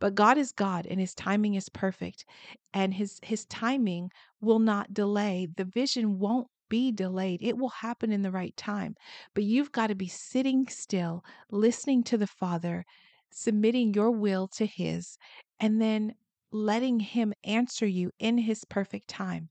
But 0.00 0.14
God 0.14 0.38
is 0.38 0.52
God 0.52 0.86
and 0.86 1.00
his 1.00 1.14
timing 1.14 1.54
is 1.54 1.68
perfect 1.68 2.24
and 2.72 2.94
his 2.94 3.18
his 3.22 3.46
timing 3.46 4.10
will 4.40 4.58
not 4.58 4.94
delay. 4.94 5.48
The 5.56 5.64
vision 5.64 6.18
won't 6.18 6.48
be 6.68 6.92
delayed. 6.92 7.40
It 7.42 7.56
will 7.56 7.70
happen 7.70 8.12
in 8.12 8.22
the 8.22 8.30
right 8.30 8.56
time. 8.56 8.94
But 9.34 9.44
you've 9.44 9.72
got 9.72 9.88
to 9.88 9.94
be 9.94 10.08
sitting 10.08 10.68
still, 10.68 11.24
listening 11.50 12.02
to 12.04 12.18
the 12.18 12.26
Father, 12.26 12.84
submitting 13.30 13.94
your 13.94 14.10
will 14.10 14.46
to 14.48 14.66
his 14.66 15.16
and 15.58 15.80
then 15.80 16.14
letting 16.52 17.00
him 17.00 17.32
answer 17.42 17.86
you 17.86 18.10
in 18.18 18.38
his 18.38 18.64
perfect 18.64 19.08
time. 19.08 19.48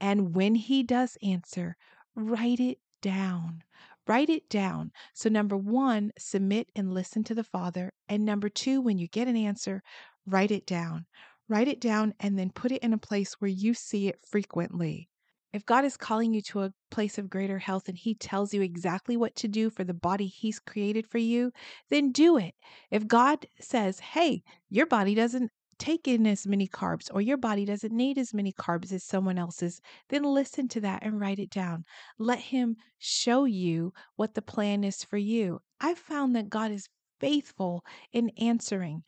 And 0.00 0.34
when 0.34 0.54
he 0.54 0.82
does 0.82 1.18
answer, 1.22 1.76
write 2.14 2.60
it 2.60 2.78
down. 3.00 3.62
Write 4.06 4.30
it 4.30 4.48
down. 4.48 4.92
So, 5.14 5.28
number 5.28 5.56
one, 5.56 6.12
submit 6.16 6.70
and 6.76 6.94
listen 6.94 7.24
to 7.24 7.34
the 7.34 7.44
Father. 7.44 7.92
And 8.08 8.24
number 8.24 8.48
two, 8.48 8.80
when 8.80 8.98
you 8.98 9.08
get 9.08 9.28
an 9.28 9.36
answer, 9.36 9.82
write 10.26 10.50
it 10.50 10.66
down. 10.66 11.06
Write 11.48 11.68
it 11.68 11.80
down 11.80 12.14
and 12.20 12.38
then 12.38 12.50
put 12.50 12.72
it 12.72 12.82
in 12.82 12.92
a 12.92 12.98
place 12.98 13.34
where 13.34 13.50
you 13.50 13.74
see 13.74 14.08
it 14.08 14.18
frequently. 14.28 15.08
If 15.52 15.64
God 15.64 15.84
is 15.84 15.96
calling 15.96 16.34
you 16.34 16.42
to 16.42 16.62
a 16.62 16.72
place 16.90 17.18
of 17.18 17.30
greater 17.30 17.58
health 17.58 17.88
and 17.88 17.96
He 17.96 18.14
tells 18.14 18.52
you 18.52 18.62
exactly 18.62 19.16
what 19.16 19.34
to 19.36 19.48
do 19.48 19.70
for 19.70 19.84
the 19.84 19.94
body 19.94 20.26
He's 20.26 20.58
created 20.58 21.06
for 21.06 21.18
you, 21.18 21.50
then 21.88 22.12
do 22.12 22.36
it. 22.36 22.54
If 22.90 23.06
God 23.06 23.46
says, 23.60 23.98
hey, 24.00 24.42
your 24.68 24.86
body 24.86 25.14
doesn't 25.14 25.50
take 25.78 26.08
in 26.08 26.26
as 26.26 26.46
many 26.46 26.68
carbs 26.68 27.10
or 27.12 27.20
your 27.20 27.36
body 27.36 27.64
doesn't 27.64 27.92
need 27.92 28.18
as 28.18 28.34
many 28.34 28.52
carbs 28.52 28.92
as 28.92 29.04
someone 29.04 29.38
else's, 29.38 29.80
then 30.08 30.22
listen 30.22 30.68
to 30.68 30.80
that 30.80 31.02
and 31.02 31.20
write 31.20 31.38
it 31.38 31.50
down. 31.50 31.84
Let 32.18 32.38
Him 32.38 32.76
show 32.98 33.44
you 33.44 33.92
what 34.16 34.34
the 34.34 34.42
plan 34.42 34.84
is 34.84 35.04
for 35.04 35.16
you. 35.18 35.60
I've 35.80 35.98
found 35.98 36.34
that 36.36 36.48
God 36.50 36.70
is 36.70 36.88
faithful 37.20 37.84
in 38.12 38.30
answering. 38.38 39.02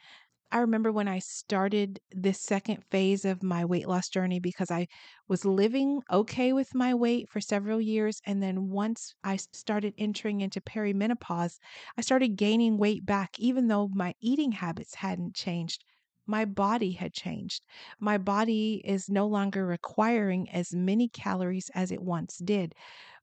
I 0.51 0.59
remember 0.59 0.93
when 0.93 1.09
I 1.09 1.19
started 1.19 2.01
this 2.11 2.41
second 2.41 2.83
phase 2.91 3.25
of 3.25 3.43
my 3.43 3.65
weight 3.65 3.87
loss 3.87 4.09
journey 4.09 4.41
because 4.41 4.71
I 4.71 4.89
was 5.27 5.45
living 5.45 6.03
okay 6.11 6.53
with 6.55 6.75
my 6.75 6.95
weight 6.95 7.29
for 7.29 7.41
several 7.41 7.81
years. 7.81 8.21
And 8.25 8.43
then 8.43 8.71
once 8.71 9.15
I 9.23 9.37
started 9.37 9.95
entering 9.99 10.41
into 10.41 10.61
perimenopause, 10.61 11.59
I 11.97 12.01
started 12.01 12.37
gaining 12.37 12.79
weight 12.79 13.05
back, 13.05 13.39
even 13.39 13.69
though 13.69 13.89
my 13.89 14.15
eating 14.21 14.53
habits 14.53 14.95
hadn't 14.95 15.35
changed. 15.35 15.85
My 16.29 16.45
body 16.45 16.93
had 16.93 17.15
changed. 17.15 17.65
My 17.99 18.19
body 18.19 18.83
is 18.85 19.09
no 19.09 19.27
longer 19.27 19.67
requiring 19.67 20.49
as 20.51 20.75
many 20.75 21.09
calories 21.09 21.71
as 21.75 21.91
it 21.91 22.03
once 22.03 22.37
did. 22.37 22.75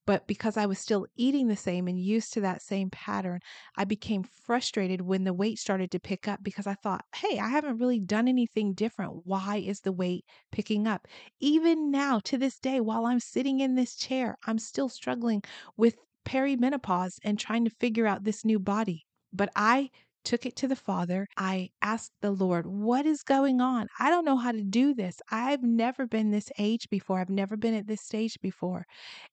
But 0.07 0.27
because 0.27 0.57
I 0.57 0.65
was 0.65 0.77
still 0.77 1.07
eating 1.15 1.47
the 1.47 1.55
same 1.55 1.87
and 1.87 1.99
used 1.99 2.33
to 2.33 2.41
that 2.41 2.61
same 2.61 2.89
pattern, 2.89 3.39
I 3.75 3.85
became 3.85 4.23
frustrated 4.23 5.01
when 5.01 5.23
the 5.23 5.33
weight 5.33 5.57
started 5.57 5.91
to 5.91 5.99
pick 5.99 6.27
up 6.27 6.43
because 6.43 6.67
I 6.67 6.73
thought, 6.73 7.05
hey, 7.15 7.39
I 7.39 7.49
haven't 7.49 7.77
really 7.77 7.99
done 7.99 8.27
anything 8.27 8.73
different. 8.73 9.25
Why 9.25 9.57
is 9.57 9.81
the 9.81 9.91
weight 9.91 10.25
picking 10.51 10.87
up? 10.87 11.07
Even 11.39 11.91
now, 11.91 12.19
to 12.25 12.37
this 12.37 12.59
day, 12.59 12.79
while 12.81 13.05
I'm 13.05 13.19
sitting 13.19 13.59
in 13.59 13.75
this 13.75 13.95
chair, 13.95 14.37
I'm 14.45 14.59
still 14.59 14.89
struggling 14.89 15.43
with 15.77 15.97
perimenopause 16.25 17.19
and 17.23 17.39
trying 17.39 17.65
to 17.65 17.71
figure 17.71 18.07
out 18.07 18.23
this 18.23 18.43
new 18.43 18.59
body. 18.59 19.05
But 19.33 19.49
I 19.55 19.89
took 20.25 20.45
it 20.45 20.55
to 20.57 20.67
the 20.67 20.75
Father. 20.75 21.27
I 21.37 21.69
asked 21.81 22.11
the 22.21 22.31
Lord, 22.31 22.65
What 22.65 23.05
is 23.05 23.23
going 23.23 23.61
on? 23.61 23.87
I 23.99 24.09
don't 24.09 24.25
know 24.25 24.37
how 24.37 24.51
to 24.51 24.63
do 24.63 24.93
this. 24.93 25.21
I've 25.31 25.63
never 25.63 26.05
been 26.07 26.31
this 26.31 26.51
age 26.57 26.89
before. 26.89 27.19
I've 27.19 27.29
never 27.29 27.55
been 27.57 27.73
at 27.75 27.87
this 27.87 28.01
stage 28.01 28.39
before. 28.41 28.85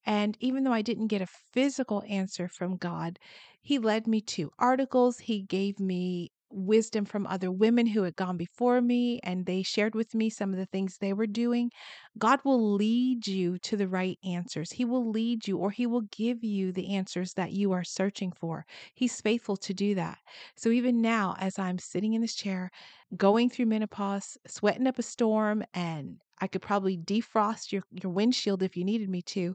And 0.06 0.36
even 0.40 0.64
though 0.64 0.72
I 0.72 0.82
didn't 0.82 1.08
get 1.08 1.22
a 1.22 1.26
physical 1.26 2.02
answer 2.08 2.48
from 2.48 2.76
God, 2.76 3.18
He 3.62 3.78
led 3.78 4.06
me 4.06 4.20
to 4.22 4.50
articles. 4.58 5.18
He 5.20 5.42
gave 5.42 5.80
me 5.80 6.30
wisdom 6.52 7.04
from 7.04 7.26
other 7.26 7.50
women 7.50 7.86
who 7.86 8.02
had 8.02 8.16
gone 8.16 8.36
before 8.36 8.80
me 8.80 9.20
and 9.22 9.46
they 9.46 9.62
shared 9.62 9.94
with 9.94 10.14
me 10.14 10.30
some 10.30 10.52
of 10.52 10.58
the 10.58 10.66
things 10.66 10.98
they 10.98 11.12
were 11.12 11.26
doing. 11.26 11.70
God 12.18 12.40
will 12.44 12.74
lead 12.74 13.26
you 13.26 13.58
to 13.58 13.76
the 13.76 13.88
right 13.88 14.18
answers. 14.24 14.72
He 14.72 14.84
will 14.84 15.10
lead 15.10 15.46
you 15.46 15.58
or 15.58 15.70
He 15.70 15.86
will 15.86 16.02
give 16.02 16.44
you 16.44 16.72
the 16.72 16.94
answers 16.94 17.34
that 17.34 17.52
you 17.52 17.72
are 17.72 17.84
searching 17.84 18.32
for. 18.32 18.66
He's 18.94 19.20
faithful 19.20 19.56
to 19.58 19.74
do 19.74 19.94
that. 19.94 20.18
So 20.56 20.70
even 20.70 21.00
now, 21.00 21.36
as 21.38 21.58
I'm 21.58 21.78
sitting 21.78 22.12
in 22.14 22.20
this 22.20 22.34
chair, 22.34 22.70
going 23.16 23.50
through 23.50 23.66
menopause, 23.66 24.36
sweating 24.46 24.86
up 24.86 24.98
a 24.98 25.02
storm, 25.02 25.62
and 25.74 26.18
I 26.40 26.48
could 26.48 26.62
probably 26.62 26.98
defrost 26.98 27.72
your, 27.72 27.82
your 27.90 28.12
windshield 28.12 28.62
if 28.62 28.76
you 28.76 28.84
needed 28.84 29.08
me 29.08 29.22
to. 29.22 29.54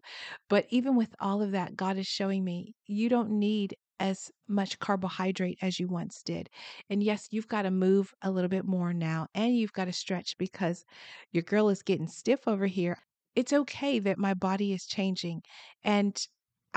But 0.50 0.66
even 0.70 0.96
with 0.96 1.13
all 1.20 1.42
of 1.42 1.51
that, 1.51 1.75
God 1.75 1.98
is 1.98 2.08
showing 2.08 2.44
me 2.44 2.75
you 2.86 3.10
don't 3.10 3.32
need 3.32 3.75
as 4.00 4.32
much 4.48 4.80
carbohydrate 4.80 5.58
as 5.62 5.80
you 5.80 5.88
once 5.88 6.22
did. 6.24 6.50
And 6.89 7.04
yes, 7.04 7.27
you've 7.32 7.48
got 7.48 7.63
to 7.63 7.72
move 7.72 8.13
a 8.22 8.32
little 8.32 8.50
bit 8.50 8.66
more 8.66 8.94
now 8.94 9.27
and 9.34 9.56
you've 9.56 9.74
got 9.74 9.86
to 9.86 9.94
stretch 9.94 10.38
because 10.38 10.86
your 11.32 11.44
girl 11.44 11.70
is 11.70 11.82
getting 11.84 12.08
stiff 12.08 12.48
over 12.48 12.68
here. 12.68 13.00
It's 13.36 13.54
okay 13.54 14.00
that 14.00 14.18
my 14.18 14.34
body 14.34 14.74
is 14.74 14.86
changing 14.88 15.44
and 15.84 16.20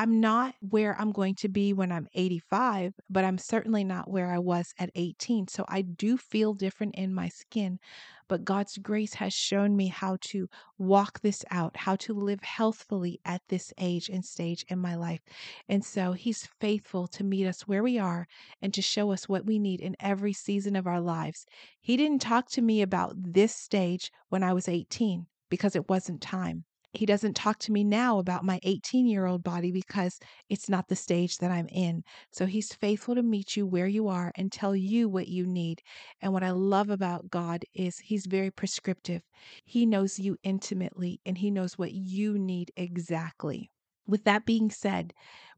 I'm 0.01 0.19
not 0.19 0.55
where 0.61 0.99
I'm 0.99 1.13
going 1.13 1.35
to 1.35 1.49
be 1.51 1.75
when 1.75 1.93
I'm 1.93 2.09
85, 2.15 2.95
but 3.11 3.23
I'm 3.23 3.37
certainly 3.37 3.85
not 3.85 4.09
where 4.09 4.33
I 4.33 4.39
was 4.39 4.73
at 4.79 4.89
18. 4.95 5.49
So 5.49 5.67
I 5.69 5.83
do 5.83 6.17
feel 6.17 6.55
different 6.55 6.95
in 6.95 7.13
my 7.13 7.29
skin. 7.29 7.79
But 8.27 8.43
God's 8.43 8.79
grace 8.79 9.13
has 9.13 9.35
shown 9.35 9.77
me 9.77 9.89
how 9.89 10.17
to 10.23 10.49
walk 10.79 11.21
this 11.21 11.45
out, 11.51 11.77
how 11.77 11.97
to 11.97 12.15
live 12.15 12.43
healthfully 12.43 13.21
at 13.27 13.43
this 13.49 13.75
age 13.77 14.09
and 14.09 14.25
stage 14.25 14.65
in 14.71 14.79
my 14.79 14.95
life. 14.95 15.21
And 15.69 15.85
so 15.85 16.13
He's 16.13 16.49
faithful 16.61 17.07
to 17.09 17.23
meet 17.23 17.47
us 17.47 17.69
where 17.69 17.83
we 17.83 17.99
are 17.99 18.27
and 18.63 18.73
to 18.73 18.81
show 18.81 19.13
us 19.13 19.29
what 19.29 19.45
we 19.45 19.59
need 19.59 19.83
in 19.83 19.97
every 20.01 20.33
season 20.33 20.77
of 20.77 20.87
our 20.87 21.03
lives. 21.03 21.45
He 21.79 21.99
didn't 21.99 22.23
talk 22.23 22.49
to 22.53 22.63
me 22.63 22.81
about 22.81 23.17
this 23.19 23.55
stage 23.55 24.11
when 24.31 24.43
I 24.43 24.55
was 24.55 24.67
18 24.67 25.27
because 25.51 25.77
it 25.77 25.91
wasn't 25.91 26.23
time 26.23 26.65
he 26.93 27.07
doesn't 27.07 27.35
talk 27.35 27.59
to 27.61 27.73
me 27.73 27.85
now 27.85 28.19
about 28.19 28.45
my 28.45 28.59
18 28.63 29.07
year 29.07 29.27
old 29.27 29.43
body 29.43 29.71
because 29.71 30.19
it's 30.49 30.69
not 30.69 30.89
the 30.89 30.97
stage 30.97 31.39
that 31.39 31.51
I'm 31.51 31.69
in. 31.69 32.03
So 32.33 32.47
he's 32.47 32.73
faithful 32.75 33.15
to 33.15 33.23
meet 33.23 33.57
you 33.57 33.67
where 33.67 33.87
you 33.87 34.09
are 34.09 34.33
and 34.37 34.51
tell 34.51 34.75
you 34.75 35.09
what 35.09 35.29
you 35.29 35.47
need. 35.47 35.83
And 36.21 36.33
what 36.33 36.43
I 36.43 36.51
love 36.51 36.91
about 36.91 37.31
God 37.31 37.65
is 37.75 37.99
he's 37.99 38.27
very 38.27 38.51
prescriptive. 38.51 39.23
He 39.65 39.87
knows 39.87 40.19
you 40.19 40.37
intimately 40.43 41.21
and 41.25 41.39
he 41.39 41.51
knows 41.51 41.79
what 41.79 41.93
you 41.93 42.39
need 42.39 42.73
exactly. 42.77 43.71
With 44.07 44.25
that 44.25 44.45
being 44.45 44.71
said, 44.71 45.13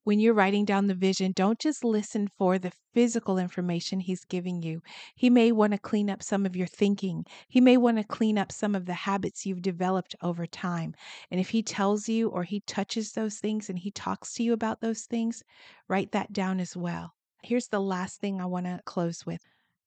when 0.05 0.19
you're 0.19 0.35
writing 0.35 0.65
down 0.65 0.89
the 0.89 0.95
vision, 0.95 1.33
don't 1.33 1.61
just 1.61 1.85
listen 1.85 2.27
for 2.27 2.59
the 2.59 2.73
physical 2.93 3.39
information 3.39 4.01
he's 4.01 4.25
giving 4.25 4.61
you. 4.63 4.83
He 5.15 5.31
may 5.31 5.53
want 5.53 5.73
to 5.73 5.79
clean 5.79 6.11
up 6.11 6.23
some 6.23 6.45
of 6.45 6.57
your 6.57 6.67
thinking. 6.67 7.25
He 7.49 7.61
may 7.61 7.77
want 7.77 7.99
to 7.99 8.05
clean 8.05 8.37
up 8.37 8.51
some 8.51 8.75
of 8.75 8.87
the 8.87 8.95
habits 8.95 9.47
you've 9.47 9.63
developed 9.63 10.17
over 10.21 10.47
time. 10.47 10.95
And 11.31 11.39
if 11.39 11.51
he 11.51 11.63
tells 11.63 12.09
you 12.09 12.29
or 12.29 12.43
he 12.43 12.61
touches 12.61 13.13
those 13.13 13.39
things 13.39 13.69
and 13.69 13.79
he 13.79 13.93
talks 13.93 14.35
to 14.35 14.43
you 14.43 14.53
about 14.53 14.81
those 14.81 15.03
things, 15.03 15.45
write 15.89 16.11
that 16.13 16.33
down 16.33 16.59
as 16.59 16.77
well. 16.77 17.13
Here's 17.45 17.69
the 17.69 17.81
last 17.81 18.21
thing 18.21 18.41
I 18.41 18.47
want 18.47 18.67
to 18.67 18.81
close 18.85 19.25
with. 19.25 19.43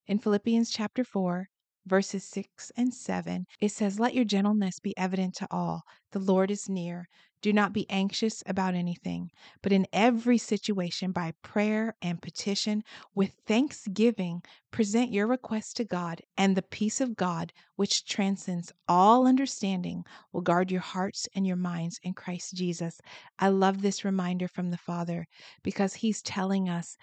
In 0.08 0.20
Philippians 0.20 0.72
chapter 0.72 1.04
4, 1.04 1.50
verses 1.86 2.24
6 2.24 2.72
and 2.78 2.94
7, 2.94 3.46
it 3.60 3.72
says, 3.72 4.00
Let 4.00 4.14
your 4.14 4.26
gentleness 4.26 4.80
be 4.80 4.98
evident 4.98 5.36
to 5.36 5.48
all. 5.52 5.84
The 6.12 6.20
Lord 6.20 6.52
is 6.52 6.70
near. 6.70 7.08
Do 7.46 7.54
not 7.54 7.74
be 7.74 7.88
anxious 7.92 8.42
about 8.48 8.74
anything, 8.74 9.30
but 9.62 9.72
in 9.72 9.86
every 9.94 10.40
situation, 10.40 11.12
by 11.12 11.36
prayer 11.44 11.96
and 12.02 12.20
petition, 12.20 12.84
with 13.14 13.36
thanksgiving, 13.46 14.42
present 14.72 15.14
your 15.14 15.28
requests 15.28 15.72
to 15.74 15.84
God, 15.84 16.24
and 16.36 16.58
the 16.58 16.64
peace 16.64 17.00
of 17.00 17.16
God, 17.16 17.54
which 17.76 18.04
transcends 18.04 18.72
all 18.88 19.28
understanding, 19.28 20.06
will 20.32 20.42
guard 20.42 20.72
your 20.72 20.82
hearts 20.82 21.28
and 21.36 21.46
your 21.46 21.56
minds 21.56 22.00
in 22.02 22.14
Christ 22.16 22.56
Jesus. 22.56 23.00
I 23.38 23.50
love 23.50 23.84
this 23.84 24.04
reminder 24.04 24.48
from 24.48 24.72
the 24.72 24.78
Father 24.78 25.28
because 25.62 25.94
He's 25.94 26.24
telling 26.24 26.68
us 26.68 26.98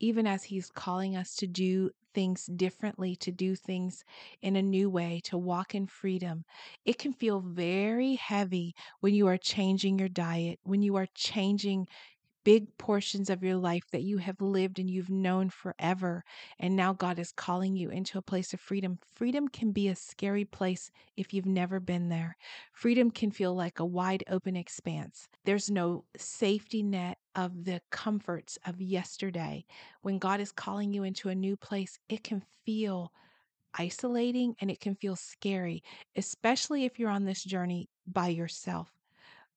even 0.00 0.26
as 0.26 0.44
He's 0.44 0.70
calling 0.70 1.16
us 1.16 1.34
to 1.36 1.46
do 1.46 1.90
things 2.14 2.46
differently, 2.46 3.14
to 3.16 3.30
do 3.30 3.54
things 3.54 4.04
in 4.42 4.56
a 4.56 4.62
new 4.62 4.90
way, 4.90 5.20
to 5.24 5.38
walk 5.38 5.74
in 5.74 5.86
freedom. 5.86 6.44
It 6.84 6.98
can 6.98 7.12
feel 7.12 7.40
very 7.40 8.14
heavy 8.14 8.74
when 9.00 9.14
you 9.14 9.26
are 9.28 9.36
changing 9.36 9.98
your 9.98 10.08
diet, 10.08 10.58
when 10.64 10.82
you 10.82 10.96
are 10.96 11.06
changing 11.14 11.86
big 12.44 12.78
portions 12.78 13.28
of 13.28 13.42
your 13.42 13.56
life 13.56 13.84
that 13.92 14.02
you 14.02 14.16
have 14.16 14.40
lived 14.40 14.78
and 14.78 14.88
you've 14.88 15.10
known 15.10 15.50
forever. 15.50 16.24
And 16.58 16.74
now 16.74 16.94
God 16.94 17.18
is 17.18 17.30
calling 17.30 17.76
you 17.76 17.90
into 17.90 18.16
a 18.16 18.22
place 18.22 18.54
of 18.54 18.60
freedom. 18.60 18.98
Freedom 19.14 19.48
can 19.48 19.70
be 19.70 19.88
a 19.88 19.94
scary 19.94 20.46
place 20.46 20.90
if 21.14 21.34
you've 21.34 21.44
never 21.44 21.78
been 21.78 22.08
there. 22.08 22.38
Freedom 22.72 23.10
can 23.10 23.30
feel 23.30 23.54
like 23.54 23.80
a 23.80 23.84
wide 23.84 24.24
open 24.30 24.56
expanse. 24.56 25.28
There's 25.44 25.70
no 25.70 26.04
safety 26.16 26.82
net 26.82 27.17
of 27.34 27.64
the 27.64 27.80
comforts 27.90 28.58
of 28.66 28.80
yesterday. 28.80 29.64
When 30.02 30.18
God 30.18 30.40
is 30.40 30.52
calling 30.52 30.92
you 30.92 31.04
into 31.04 31.28
a 31.28 31.34
new 31.34 31.56
place, 31.56 31.98
it 32.08 32.24
can 32.24 32.42
feel 32.64 33.12
isolating 33.74 34.54
and 34.60 34.70
it 34.70 34.80
can 34.80 34.94
feel 34.94 35.16
scary, 35.16 35.82
especially 36.16 36.84
if 36.84 36.98
you're 36.98 37.10
on 37.10 37.24
this 37.24 37.44
journey 37.44 37.88
by 38.06 38.28
yourself. 38.28 38.92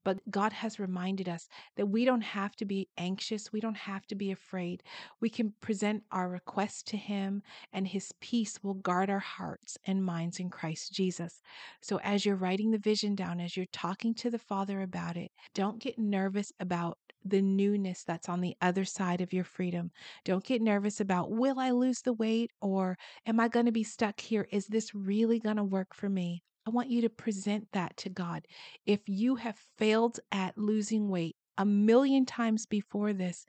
But 0.04 0.20
God 0.32 0.52
has 0.54 0.80
reminded 0.80 1.30
us 1.30 1.48
that 1.76 1.86
we 1.86 2.06
don't 2.06 2.22
have 2.22 2.56
to 2.56 2.66
be 2.66 2.88
anxious. 2.98 3.54
We 3.54 3.60
don't 3.60 3.78
have 3.78 4.08
to 4.08 4.16
be 4.16 4.32
afraid. 4.32 4.82
We 5.20 5.30
can 5.30 5.54
present 5.62 6.04
our 6.12 6.28
request 6.28 6.88
to 6.88 6.98
Him, 6.98 7.44
and 7.72 7.88
His 7.88 8.12
peace 8.20 8.60
will 8.64 8.74
guard 8.74 9.12
our 9.12 9.20
hearts 9.20 9.78
and 9.86 10.04
minds 10.04 10.40
in 10.40 10.50
Christ 10.50 10.92
Jesus. 10.92 11.42
So, 11.82 12.00
as 12.04 12.26
you're 12.26 12.36
writing 12.36 12.72
the 12.72 12.80
vision 12.80 13.14
down, 13.14 13.40
as 13.40 13.56
you're 13.56 13.68
talking 13.68 14.16
to 14.16 14.32
the 14.32 14.40
Father 14.40 14.82
about 14.82 15.18
it, 15.18 15.32
don't 15.54 15.80
get 15.80 16.00
nervous 16.00 16.52
about 16.60 16.98
the 17.24 17.42
newness 17.42 18.04
that's 18.04 18.30
on 18.30 18.42
the 18.42 18.56
other 18.62 18.86
side 18.86 19.22
of 19.22 19.34
your 19.34 19.44
freedom. 19.44 19.92
Don't 20.26 20.44
get 20.44 20.62
nervous 20.62 21.00
about, 21.00 21.32
will 21.32 21.60
I 21.60 21.72
lose 21.72 22.02
the 22.02 22.14
weight 22.14 22.52
or 22.62 22.98
am 23.26 23.40
I 23.40 23.48
going 23.48 23.66
to 23.66 23.72
be 23.72 23.84
stuck 23.84 24.20
here? 24.20 24.48
Is 24.52 24.68
this 24.68 24.96
really 24.96 25.40
going 25.40 25.58
to 25.58 25.64
work 25.64 25.94
for 25.94 26.10
me? 26.10 26.44
I 26.68 26.70
want 26.70 26.90
you 26.90 27.02
to 27.02 27.10
present 27.10 27.68
that 27.74 27.98
to 27.98 28.10
God. 28.10 28.46
If 28.86 29.02
you 29.08 29.36
have 29.36 29.58
failed 29.78 30.20
at 30.32 30.58
losing 30.58 31.10
weight 31.10 31.36
a 31.58 31.66
million 31.66 32.26
times 32.26 32.66
before 32.66 33.14
this, 33.14 33.46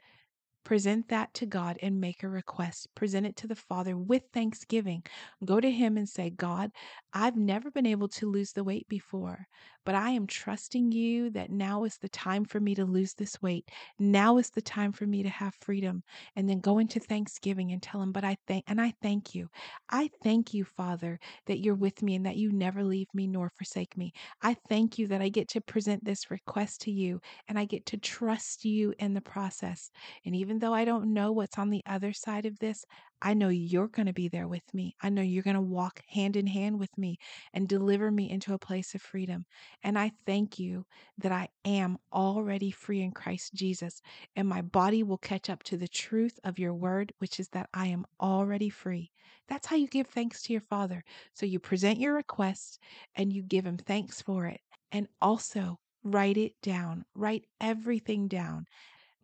Present 0.64 1.08
that 1.08 1.34
to 1.34 1.46
God 1.46 1.76
and 1.82 2.00
make 2.00 2.22
a 2.22 2.28
request. 2.28 2.86
Present 2.94 3.26
it 3.26 3.36
to 3.36 3.48
the 3.48 3.56
Father 3.56 3.96
with 3.96 4.22
thanksgiving. 4.32 5.02
Go 5.44 5.60
to 5.60 5.70
Him 5.70 5.96
and 5.96 6.08
say, 6.08 6.30
God, 6.30 6.70
I've 7.12 7.36
never 7.36 7.70
been 7.70 7.86
able 7.86 8.08
to 8.08 8.30
lose 8.30 8.52
the 8.52 8.62
weight 8.64 8.88
before, 8.88 9.46
but 9.84 9.96
I 9.96 10.10
am 10.10 10.26
trusting 10.26 10.92
you 10.92 11.30
that 11.30 11.50
now 11.50 11.82
is 11.84 11.98
the 11.98 12.08
time 12.08 12.44
for 12.44 12.60
me 12.60 12.76
to 12.76 12.84
lose 12.84 13.12
this 13.14 13.42
weight. 13.42 13.68
Now 13.98 14.38
is 14.38 14.50
the 14.50 14.62
time 14.62 14.92
for 14.92 15.04
me 15.04 15.24
to 15.24 15.28
have 15.28 15.54
freedom. 15.60 16.04
And 16.36 16.48
then 16.48 16.60
go 16.60 16.78
into 16.78 17.00
thanksgiving 17.00 17.72
and 17.72 17.82
tell 17.82 18.00
Him, 18.00 18.12
but 18.12 18.24
I 18.24 18.36
thank, 18.46 18.64
and 18.68 18.80
I 18.80 18.94
thank 19.02 19.34
you. 19.34 19.48
I 19.90 20.10
thank 20.22 20.54
you, 20.54 20.64
Father, 20.64 21.18
that 21.46 21.58
you're 21.58 21.74
with 21.74 22.02
me 22.02 22.14
and 22.14 22.24
that 22.24 22.36
you 22.36 22.52
never 22.52 22.84
leave 22.84 23.08
me 23.12 23.26
nor 23.26 23.50
forsake 23.50 23.96
me. 23.96 24.12
I 24.42 24.56
thank 24.68 24.96
you 24.96 25.08
that 25.08 25.20
I 25.20 25.28
get 25.28 25.48
to 25.48 25.60
present 25.60 26.04
this 26.04 26.30
request 26.30 26.82
to 26.82 26.92
you 26.92 27.20
and 27.48 27.58
I 27.58 27.64
get 27.64 27.84
to 27.86 27.96
trust 27.96 28.64
you 28.64 28.94
in 28.98 29.12
the 29.12 29.20
process. 29.20 29.90
And 30.24 30.36
even 30.52 30.58
though 30.58 30.74
I 30.74 30.84
don't 30.84 31.14
know 31.14 31.32
what's 31.32 31.56
on 31.56 31.70
the 31.70 31.82
other 31.86 32.12
side 32.12 32.44
of 32.44 32.58
this, 32.58 32.84
I 33.22 33.32
know 33.32 33.48
you're 33.48 33.88
going 33.88 34.04
to 34.04 34.12
be 34.12 34.28
there 34.28 34.46
with 34.46 34.74
me. 34.74 34.94
I 35.00 35.08
know 35.08 35.22
you're 35.22 35.42
going 35.42 35.56
to 35.56 35.62
walk 35.62 36.02
hand 36.10 36.36
in 36.36 36.46
hand 36.46 36.78
with 36.78 36.98
me 36.98 37.16
and 37.54 37.66
deliver 37.66 38.10
me 38.10 38.28
into 38.28 38.52
a 38.52 38.58
place 38.58 38.94
of 38.94 39.00
freedom. 39.00 39.46
And 39.82 39.98
I 39.98 40.12
thank 40.26 40.58
you 40.58 40.84
that 41.16 41.32
I 41.32 41.48
am 41.64 41.96
already 42.12 42.70
free 42.70 43.00
in 43.00 43.12
Christ 43.12 43.54
Jesus, 43.54 44.02
and 44.36 44.46
my 44.46 44.60
body 44.60 45.02
will 45.02 45.16
catch 45.16 45.48
up 45.48 45.62
to 45.62 45.78
the 45.78 45.88
truth 45.88 46.38
of 46.44 46.58
your 46.58 46.74
word, 46.74 47.14
which 47.16 47.40
is 47.40 47.48
that 47.52 47.70
I 47.72 47.86
am 47.86 48.04
already 48.20 48.68
free. 48.68 49.10
That's 49.48 49.66
how 49.66 49.76
you 49.76 49.88
give 49.88 50.08
thanks 50.08 50.42
to 50.42 50.52
your 50.52 50.60
Father. 50.60 51.02
So 51.32 51.46
you 51.46 51.60
present 51.60 51.98
your 51.98 52.12
request 52.12 52.78
and 53.14 53.32
you 53.32 53.42
give 53.42 53.64
Him 53.64 53.78
thanks 53.78 54.20
for 54.20 54.44
it. 54.48 54.60
And 54.92 55.08
also, 55.22 55.78
write 56.04 56.36
it 56.36 56.52
down, 56.62 57.04
write 57.14 57.46
everything 57.60 58.28
down 58.28 58.66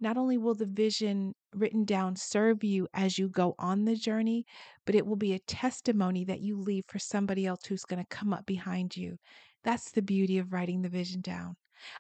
not 0.01 0.17
only 0.17 0.39
will 0.39 0.55
the 0.55 0.67
vision 0.67 1.35
written 1.55 1.85
down 1.85 2.17
serve 2.17 2.63
you 2.65 2.89
as 2.95 3.19
you 3.19 3.29
go 3.29 3.55
on 3.59 3.85
the 3.85 3.97
journey, 3.97 4.45
but 4.85 4.95
it 4.95 5.07
will 5.07 5.17
be 5.17 5.33
a 5.33 5.39
testimony 5.41 6.25
that 6.25 6.41
you 6.41 6.57
leave 6.57 6.85
for 6.89 6.99
somebody 6.99 7.47
else 7.47 7.65
who's 7.67 7.85
going 7.85 8.03
to 8.03 8.09
come 8.17 8.33
up 8.33 8.47
behind 8.47 8.97
you. 8.97 9.19
That's 9.65 9.91
the 9.91 10.03
beauty 10.03 10.39
of 10.39 10.53
writing 10.53 10.83
the 10.83 10.89
vision 10.89 11.21
down. 11.21 11.57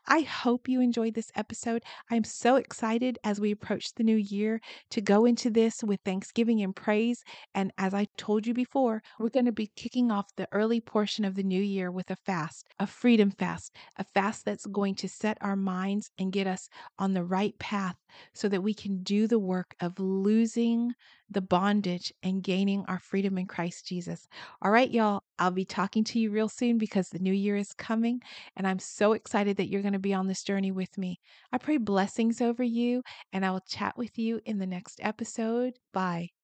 I 0.06 0.20
hope 0.20 0.68
you 0.68 0.80
enjoyed 0.80 1.14
this 1.14 1.30
episode. 1.34 1.82
I'm 2.10 2.24
so 2.24 2.56
excited 2.56 3.18
as 3.24 3.40
we 3.40 3.50
approach 3.50 3.94
the 3.94 4.04
new 4.04 4.16
year 4.16 4.60
to 4.90 5.00
go 5.00 5.24
into 5.24 5.50
this 5.50 5.82
with 5.82 6.00
thanksgiving 6.04 6.62
and 6.62 6.74
praise. 6.74 7.22
And 7.54 7.72
as 7.78 7.94
I 7.94 8.06
told 8.16 8.46
you 8.46 8.54
before, 8.54 9.02
we're 9.18 9.28
going 9.28 9.46
to 9.46 9.52
be 9.52 9.70
kicking 9.76 10.10
off 10.10 10.34
the 10.36 10.48
early 10.52 10.80
portion 10.80 11.24
of 11.24 11.34
the 11.34 11.42
new 11.42 11.62
year 11.62 11.90
with 11.90 12.10
a 12.10 12.16
fast, 12.16 12.66
a 12.78 12.86
freedom 12.86 13.30
fast, 13.30 13.74
a 13.96 14.04
fast 14.04 14.44
that's 14.44 14.66
going 14.66 14.94
to 14.96 15.08
set 15.08 15.38
our 15.40 15.56
minds 15.56 16.10
and 16.18 16.32
get 16.32 16.46
us 16.46 16.68
on 16.98 17.14
the 17.14 17.24
right 17.24 17.58
path 17.58 17.96
so 18.34 18.48
that 18.48 18.62
we 18.62 18.74
can 18.74 19.02
do 19.02 19.26
the 19.26 19.38
work 19.38 19.74
of 19.80 19.98
losing 19.98 20.92
the 21.30 21.40
bondage 21.40 22.12
and 22.22 22.42
gaining 22.42 22.84
our 22.86 22.98
freedom 22.98 23.38
in 23.38 23.46
Christ 23.46 23.86
Jesus. 23.86 24.26
All 24.62 24.70
right, 24.70 24.90
y'all, 24.90 25.22
I'll 25.38 25.50
be 25.50 25.64
talking 25.64 26.04
to 26.04 26.18
you 26.18 26.30
real 26.30 26.48
soon 26.48 26.78
because 26.78 27.08
the 27.08 27.18
new 27.18 27.32
year 27.32 27.56
is 27.56 27.72
coming, 27.74 28.20
and 28.56 28.66
I'm 28.66 28.78
so 28.78 29.12
excited 29.12 29.56
that 29.56 29.68
you're 29.68 29.82
going 29.82 29.92
to 29.92 29.98
be 29.98 30.14
on 30.14 30.26
this 30.26 30.42
journey 30.42 30.70
with 30.72 30.96
me. 30.98 31.20
I 31.52 31.58
pray 31.58 31.76
blessings 31.76 32.40
over 32.40 32.62
you, 32.62 33.02
and 33.32 33.44
I 33.44 33.50
will 33.50 33.60
chat 33.60 33.96
with 33.96 34.18
you 34.18 34.40
in 34.44 34.58
the 34.58 34.66
next 34.66 35.00
episode. 35.02 35.74
Bye. 35.92 36.30